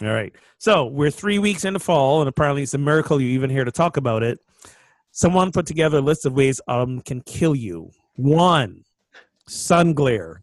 [0.00, 0.32] all right.
[0.58, 3.72] So we're three weeks into fall, and apparently it's a miracle you're even here to
[3.72, 4.38] talk about it.
[5.16, 7.92] Someone put together a list of ways autumn can kill you.
[8.16, 8.82] One,
[9.46, 10.42] sun glare.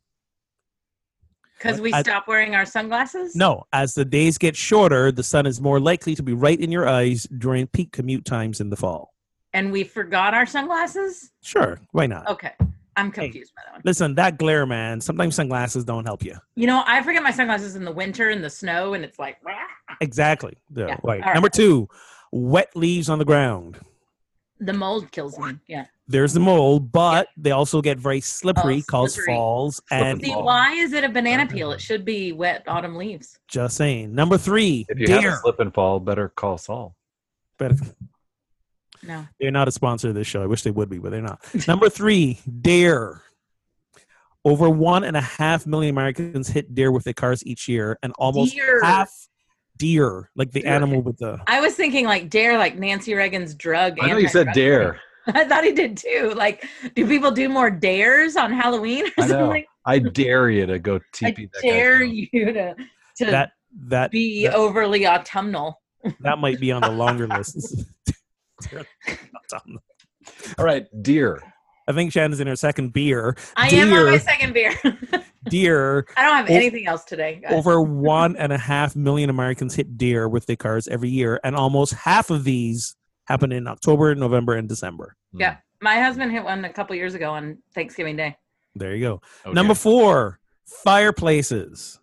[1.57, 3.35] Because we I- stop wearing our sunglasses.
[3.35, 6.71] No, as the days get shorter, the sun is more likely to be right in
[6.71, 9.13] your eyes during peak commute times in the fall.
[9.53, 11.31] and we forgot our sunglasses.
[11.41, 12.25] Sure, why not?
[12.29, 12.53] Okay,
[12.95, 13.81] I'm confused by that one.
[13.83, 15.01] Listen, that glare, man.
[15.01, 16.37] Sometimes sunglasses don't help you.
[16.55, 19.35] You know, I forget my sunglasses in the winter in the snow, and it's like
[19.43, 19.55] "Rah."
[19.99, 20.53] Exactly.
[20.73, 21.19] Yeah, Yeah, right.
[21.21, 21.33] right.
[21.33, 21.89] Number two,
[22.31, 23.77] wet leaves on the ground.
[24.61, 25.57] The mold kills me.
[25.67, 25.85] Yeah.
[26.07, 29.33] There's the mold, but they also get very slippery, Oh, cause slippery.
[29.35, 31.67] falls, and and See, why is it a banana peel?
[31.69, 31.75] Uh-huh.
[31.75, 33.39] It should be wet autumn leaves.
[33.47, 34.13] just saying.
[34.13, 35.31] Number three, If you have deer.
[35.33, 36.95] a slip and fall, better call Saul.
[37.57, 37.75] Better-
[39.03, 39.25] No.
[39.39, 40.43] They're not a sponsor of this show.
[40.43, 41.39] I wish they would be, but they're not.
[41.67, 43.21] Number three, dare.
[44.43, 48.11] Over one and a half million Americans hit deer with their cars each year, and
[48.17, 48.83] almost Deer.
[48.83, 49.11] half
[49.81, 50.71] deer, like the Deer.
[50.71, 51.39] animal with the.
[51.47, 53.97] I was thinking like dare, like Nancy Reagan's drug.
[53.99, 54.99] I know you said anti-drug dare.
[55.27, 56.33] I thought he did too.
[56.35, 56.65] Like,
[56.95, 59.27] do people do more dares on Halloween or I know.
[59.27, 59.65] something?
[59.85, 62.75] I dare you to go I TP that guy's dare you to
[63.17, 63.51] to That
[63.87, 65.81] that be that- overly autumnal.
[66.21, 67.83] that might be on the longer list.
[70.57, 71.41] All right, deer.
[71.91, 73.35] I think Shannon's in her second beer.
[73.55, 74.73] I am on my second beer.
[75.49, 76.05] Deer.
[76.15, 77.41] I don't have anything else today.
[77.49, 81.55] Over one and a half million Americans hit deer with their cars every year, and
[81.55, 85.15] almost half of these happen in October, November, and December.
[85.33, 85.55] Yeah.
[85.55, 85.59] Hmm.
[85.81, 88.37] My husband hit one a couple years ago on Thanksgiving Day.
[88.75, 89.21] There you go.
[89.45, 89.53] Okay.
[89.53, 91.99] Number four, fireplaces.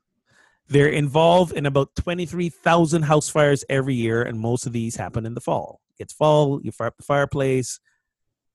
[0.69, 5.35] They're involved in about 23,000 house fires every year, and most of these happen in
[5.35, 5.81] the fall.
[5.99, 7.81] It's fall, you fire up the fireplace.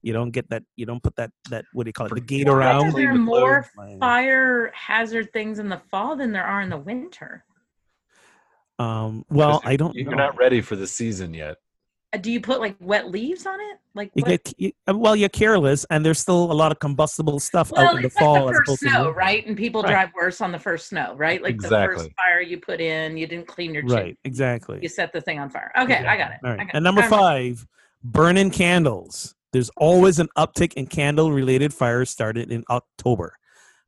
[0.03, 2.21] You don't get that, you don't put that, that what do you call it, the
[2.21, 2.87] gate Why around.
[2.87, 3.99] are there with more Fine.
[3.99, 7.45] fire hazard things in the fall than there are in the winter?
[8.79, 10.17] Um, well, I don't You're know.
[10.17, 11.57] not ready for the season yet.
[12.11, 13.79] Uh, Do you put like wet leaves on it?
[13.95, 17.39] Like You get you, uh, well, you're careless, and there's still a lot of combustible
[17.39, 19.45] stuff well, out in the it's like fall the first opposed snow, right?
[19.45, 19.91] And people Right.
[19.91, 21.41] drive worse on the first snow, right?
[21.41, 22.15] Like the first Exactly.
[22.17, 24.79] fire you put in, you didn't clean your chimney, Right, exactly.
[24.81, 25.71] you set the thing on fire.
[25.77, 26.37] Okay, I got it.
[26.43, 26.83] All I got And it.
[26.83, 27.65] number five,
[28.03, 29.35] burning candles.
[29.53, 33.37] There's always an uptick in candle related fires started in October.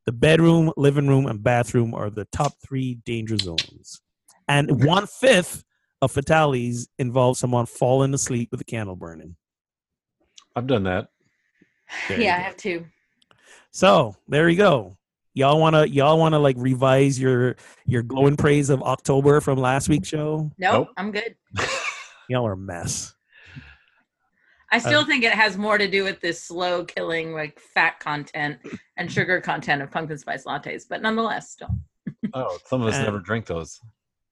[0.05, 3.99] The bedroom, living room, and bathroom are the top three danger zones.
[4.47, 5.63] And one fifth
[6.03, 9.35] of fatalities involve someone falling asleep with a candle burning.
[10.55, 11.07] I've done that.
[12.07, 12.85] There Yeah, I have two.
[13.71, 14.97] So there you go.
[15.33, 17.55] Y'all wanna y'all wanna like revise your
[17.85, 20.51] your glowing praise of October from last week's show?
[20.59, 20.87] Nope, Nope.
[20.95, 21.35] I'm good.
[22.29, 23.14] Y'all are a mess.
[24.71, 27.99] I still Uh, think it has more to do with this slow killing, like fat
[27.99, 28.57] content
[28.97, 31.69] and sugar content of pumpkin spice lattes, but nonetheless, still.
[32.33, 33.79] Oh, some of us And- never drink those.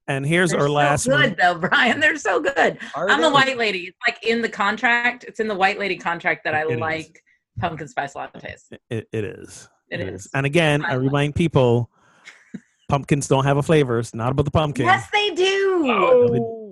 [0.08, 1.36] And here's They're our so last good one.
[1.40, 2.00] though, Brian.
[2.02, 2.78] They're so good.
[2.94, 3.34] Are I'm the they?
[3.34, 3.80] white lady.
[3.88, 5.24] It's like in the contract.
[5.24, 6.80] It's in the white lady contract that I It is.
[6.80, 7.24] like
[7.60, 8.64] pumpkin spice lattes.
[8.90, 9.70] It, it is.
[9.90, 10.28] It is.
[10.34, 11.90] And again, I remind people
[12.90, 14.00] pumpkins don't have a flavor.
[14.00, 14.86] It's not about the pumpkin.
[14.86, 15.86] Yes, they do.
[15.88, 16.63] Oh.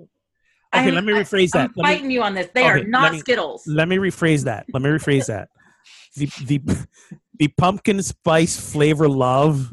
[0.74, 1.70] Okay, I'm- let me rephrase that.
[1.70, 2.48] I'm Let me- you on this.
[2.54, 3.66] They Okay, are let not me- Skittles.
[3.66, 4.66] Let me rephrase that.
[4.72, 5.48] Let me rephrase that.
[6.16, 6.60] The the
[7.38, 9.70] the pumpkin spice flavor love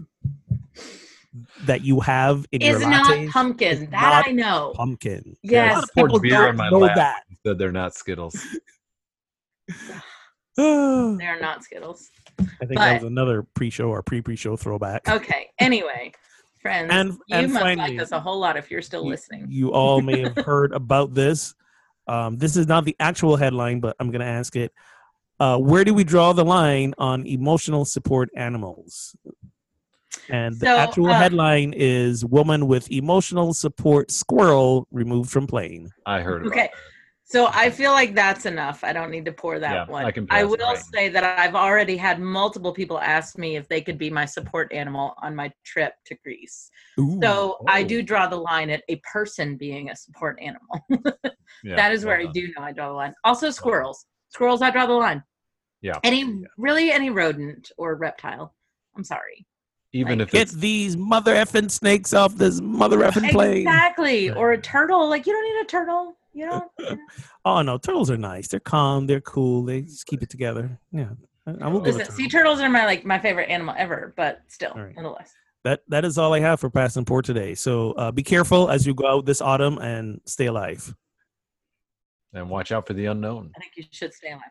[1.65, 3.67] that you have in Is your not lattes pumpkin.
[3.71, 4.73] is That not I know.
[4.75, 5.35] pumpkin.
[5.43, 5.71] Yes.
[5.73, 6.95] A lot Poured people beer don't on my know lap.
[6.95, 7.23] that.
[7.45, 8.35] Said they're not Skittles.
[10.57, 12.09] They're not Skittles.
[12.39, 15.07] I think that was another pre-show or pre-pre-show throwback.
[15.07, 15.49] Okay.
[15.59, 16.11] Anyway,
[16.69, 19.09] friends, And- you and must finally- like us a whole lot if you're still you-
[19.09, 19.45] listening.
[19.49, 21.55] You all may have heard about this.
[22.07, 24.71] Um, this is not the actual headline, but I'm going to ask it.
[25.39, 29.15] Uh, where do we draw the line on emotional support animals?
[30.29, 35.91] And the So, actual uh, headline is "Woman with emotional support squirrel removed from plane."
[36.05, 36.61] I heard about Okay.
[36.63, 36.71] that.
[37.31, 38.83] So I feel like that's enough.
[38.83, 40.03] I don't need to pour that Yeah, one.
[40.03, 40.83] I can I will right.
[40.91, 44.73] say that I've already had multiple people ask me if they could be my support
[44.73, 46.71] animal on my trip to Greece.
[46.99, 47.19] Ooh.
[47.21, 47.87] So I Oh.
[47.87, 50.85] do draw the line at a person being a support animal.
[51.63, 53.13] Yeah, that is where well I do know I draw the line.
[53.25, 54.05] Also squirrels.
[54.29, 55.21] Squirrels, I draw the line.
[55.81, 55.99] Yeah.
[56.03, 56.47] Any Yeah.
[56.57, 58.55] really any rodent or reptile.
[58.95, 59.45] I'm sorry.
[59.91, 63.57] Even like, if Get it's these mother effing snakes off this mother effing plane.
[63.67, 64.29] Exactly.
[64.31, 65.09] Or a turtle.
[65.09, 66.15] Like you don't need a turtle.
[66.33, 66.69] You know.
[67.45, 68.47] Oh no, turtles are nice.
[68.47, 69.07] They're calm.
[69.07, 69.63] They're cool.
[69.63, 70.77] They just keep it together.
[70.91, 71.09] Yeah,
[71.47, 72.15] I, I will give Listen, it.
[72.17, 74.95] sea turtles are my like my favorite animal ever, but still, All right.
[74.95, 75.33] nonetheless.
[75.63, 77.55] That that is all I have for Pass and Pour today.
[77.55, 80.93] So uh, be careful as you go out this autumn and stay alive.
[82.33, 83.51] and watch out for the unknown.
[83.55, 84.41] I think you should stay alive.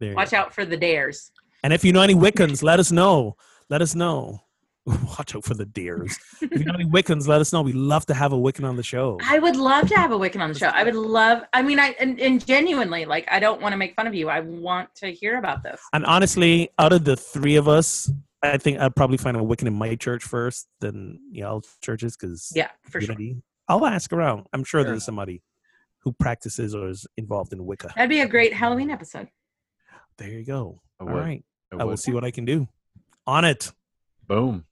[0.00, 1.30] There Watch out for the dares.
[1.62, 3.36] And if you know any Wiccans, let us know.
[3.70, 4.43] Let us know.
[5.18, 6.18] Watch out for the deers.
[6.42, 7.62] if you know any Wiccans, let us know.
[7.62, 9.18] We love to have a Wiccan on the show.
[9.24, 10.66] I would love to have a Wiccan on the show.
[10.66, 11.42] I would love.
[11.54, 14.28] I mean, I and, and genuinely, like, I don't want to make fun of you.
[14.28, 15.80] I want to hear about this.
[15.94, 18.10] And honestly, out of the three of us,
[18.42, 22.52] I think I'd probably find a Wiccan in my church first, then y'all churches, because
[22.54, 23.16] Yeah, for sure.
[23.68, 24.46] I'll ask around.
[24.52, 25.42] I'm sure Fair there's somebody
[26.00, 27.92] who practices or is involved in Wicca.
[27.96, 29.28] That'd be a great Halloween episode.
[30.18, 30.82] There you go.
[31.00, 31.20] I All would.
[31.20, 31.44] right.
[31.72, 32.68] I I will see what I can do.
[33.26, 33.72] On it.
[34.26, 34.64] Boom.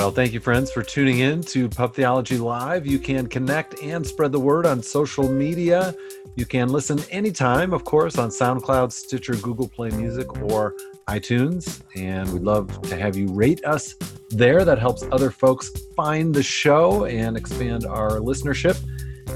[0.00, 2.86] Well, thank you, friends, for tuning in to Pub Theology Live.
[2.86, 5.94] You can connect and spread the word on social media.
[6.36, 10.74] You can listen anytime, of course, on SoundCloud, Stitcher, Google Play Music, or
[11.06, 11.82] iTunes.
[11.96, 13.94] And we'd love to have you rate us
[14.30, 14.64] there.
[14.64, 18.82] That helps other folks find the show and expand our listenership.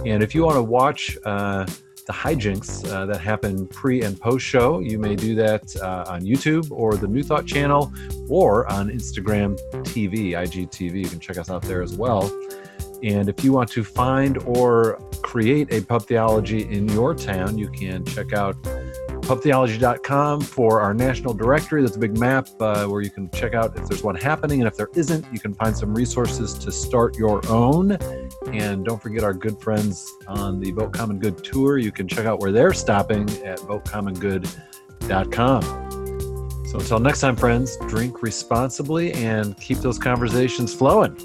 [0.06, 1.66] And if you want to watch uh,
[2.06, 6.22] the hijinks uh, that happen pre and post show, you may do that uh, on
[6.22, 7.92] YouTube or the New Thought channel
[8.28, 11.02] or on Instagram TV, IGTV.
[11.02, 12.30] You can check us out there as well.
[13.02, 17.68] And if you want to find or create a pub theology in your town, you
[17.68, 18.56] can check out
[19.24, 21.82] pubtheology.com for our national directory.
[21.82, 24.60] That's a big map uh, where you can check out if there's one happening.
[24.60, 27.98] And if there isn't, you can find some resources to start your own.
[28.52, 31.78] And don't forget our good friends on the Vote Common Good tour.
[31.78, 35.62] You can check out where they're stopping at votecommongood.com.
[36.66, 41.16] So until next time, friends, drink responsibly and keep those conversations flowing.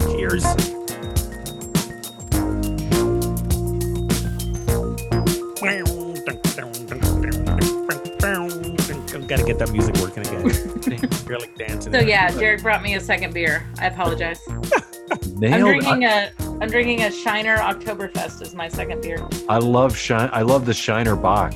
[0.00, 0.44] Cheers.
[9.28, 10.42] gotta get that music working again.
[11.28, 11.92] You're like dancing.
[11.92, 13.66] So yeah, Derek brought me a second beer.
[13.78, 14.40] I apologize.
[15.44, 15.82] I'm Nailed.
[15.82, 19.18] drinking a I'm drinking a Shiner Oktoberfest as my second beer.
[19.48, 20.28] I, I love shine.
[20.32, 21.54] I love the Shiner Bock.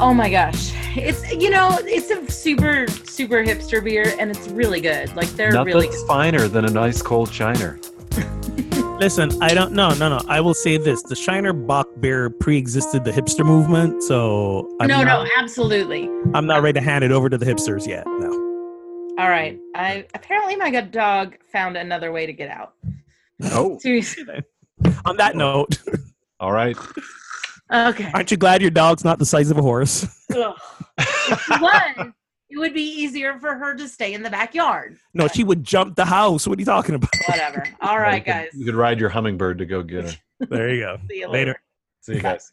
[0.00, 0.72] Oh my gosh.
[0.96, 5.14] It's you know, it's a super super hipster beer and it's really good.
[5.16, 6.06] Like they're Nothing's really good.
[6.06, 7.78] finer than a nice cold Shiner.
[8.98, 9.94] Listen, I don't know.
[9.94, 10.20] No, no.
[10.28, 15.04] I will say this: the Shiner Bock beer pre-existed the hipster movement, so I'm No,
[15.04, 16.10] not, no, absolutely.
[16.34, 18.04] I'm not ready to hand it over to the hipsters yet.
[19.18, 19.24] No.
[19.24, 19.58] All right.
[19.74, 22.74] I apparently my good dog found another way to get out.
[23.44, 24.42] Oh, Seriously.
[25.04, 25.78] On that note,
[26.40, 26.76] all right.
[27.72, 28.10] Okay.
[28.14, 30.06] aren't you glad your dog's not the size of a horse?
[30.34, 30.54] Ugh.
[30.98, 32.12] If she was,
[32.50, 34.96] it would be easier for her to stay in the backyard.
[35.14, 36.46] No, she would jump the house.
[36.46, 37.10] What are you talking about?
[37.26, 37.64] Whatever.
[37.80, 38.48] All right, You could- guys.
[38.54, 40.46] You could ride your hummingbird to go get her.
[40.48, 40.98] There you go.
[41.10, 41.50] See you Later.
[41.50, 41.62] later.
[42.02, 42.52] See you guys.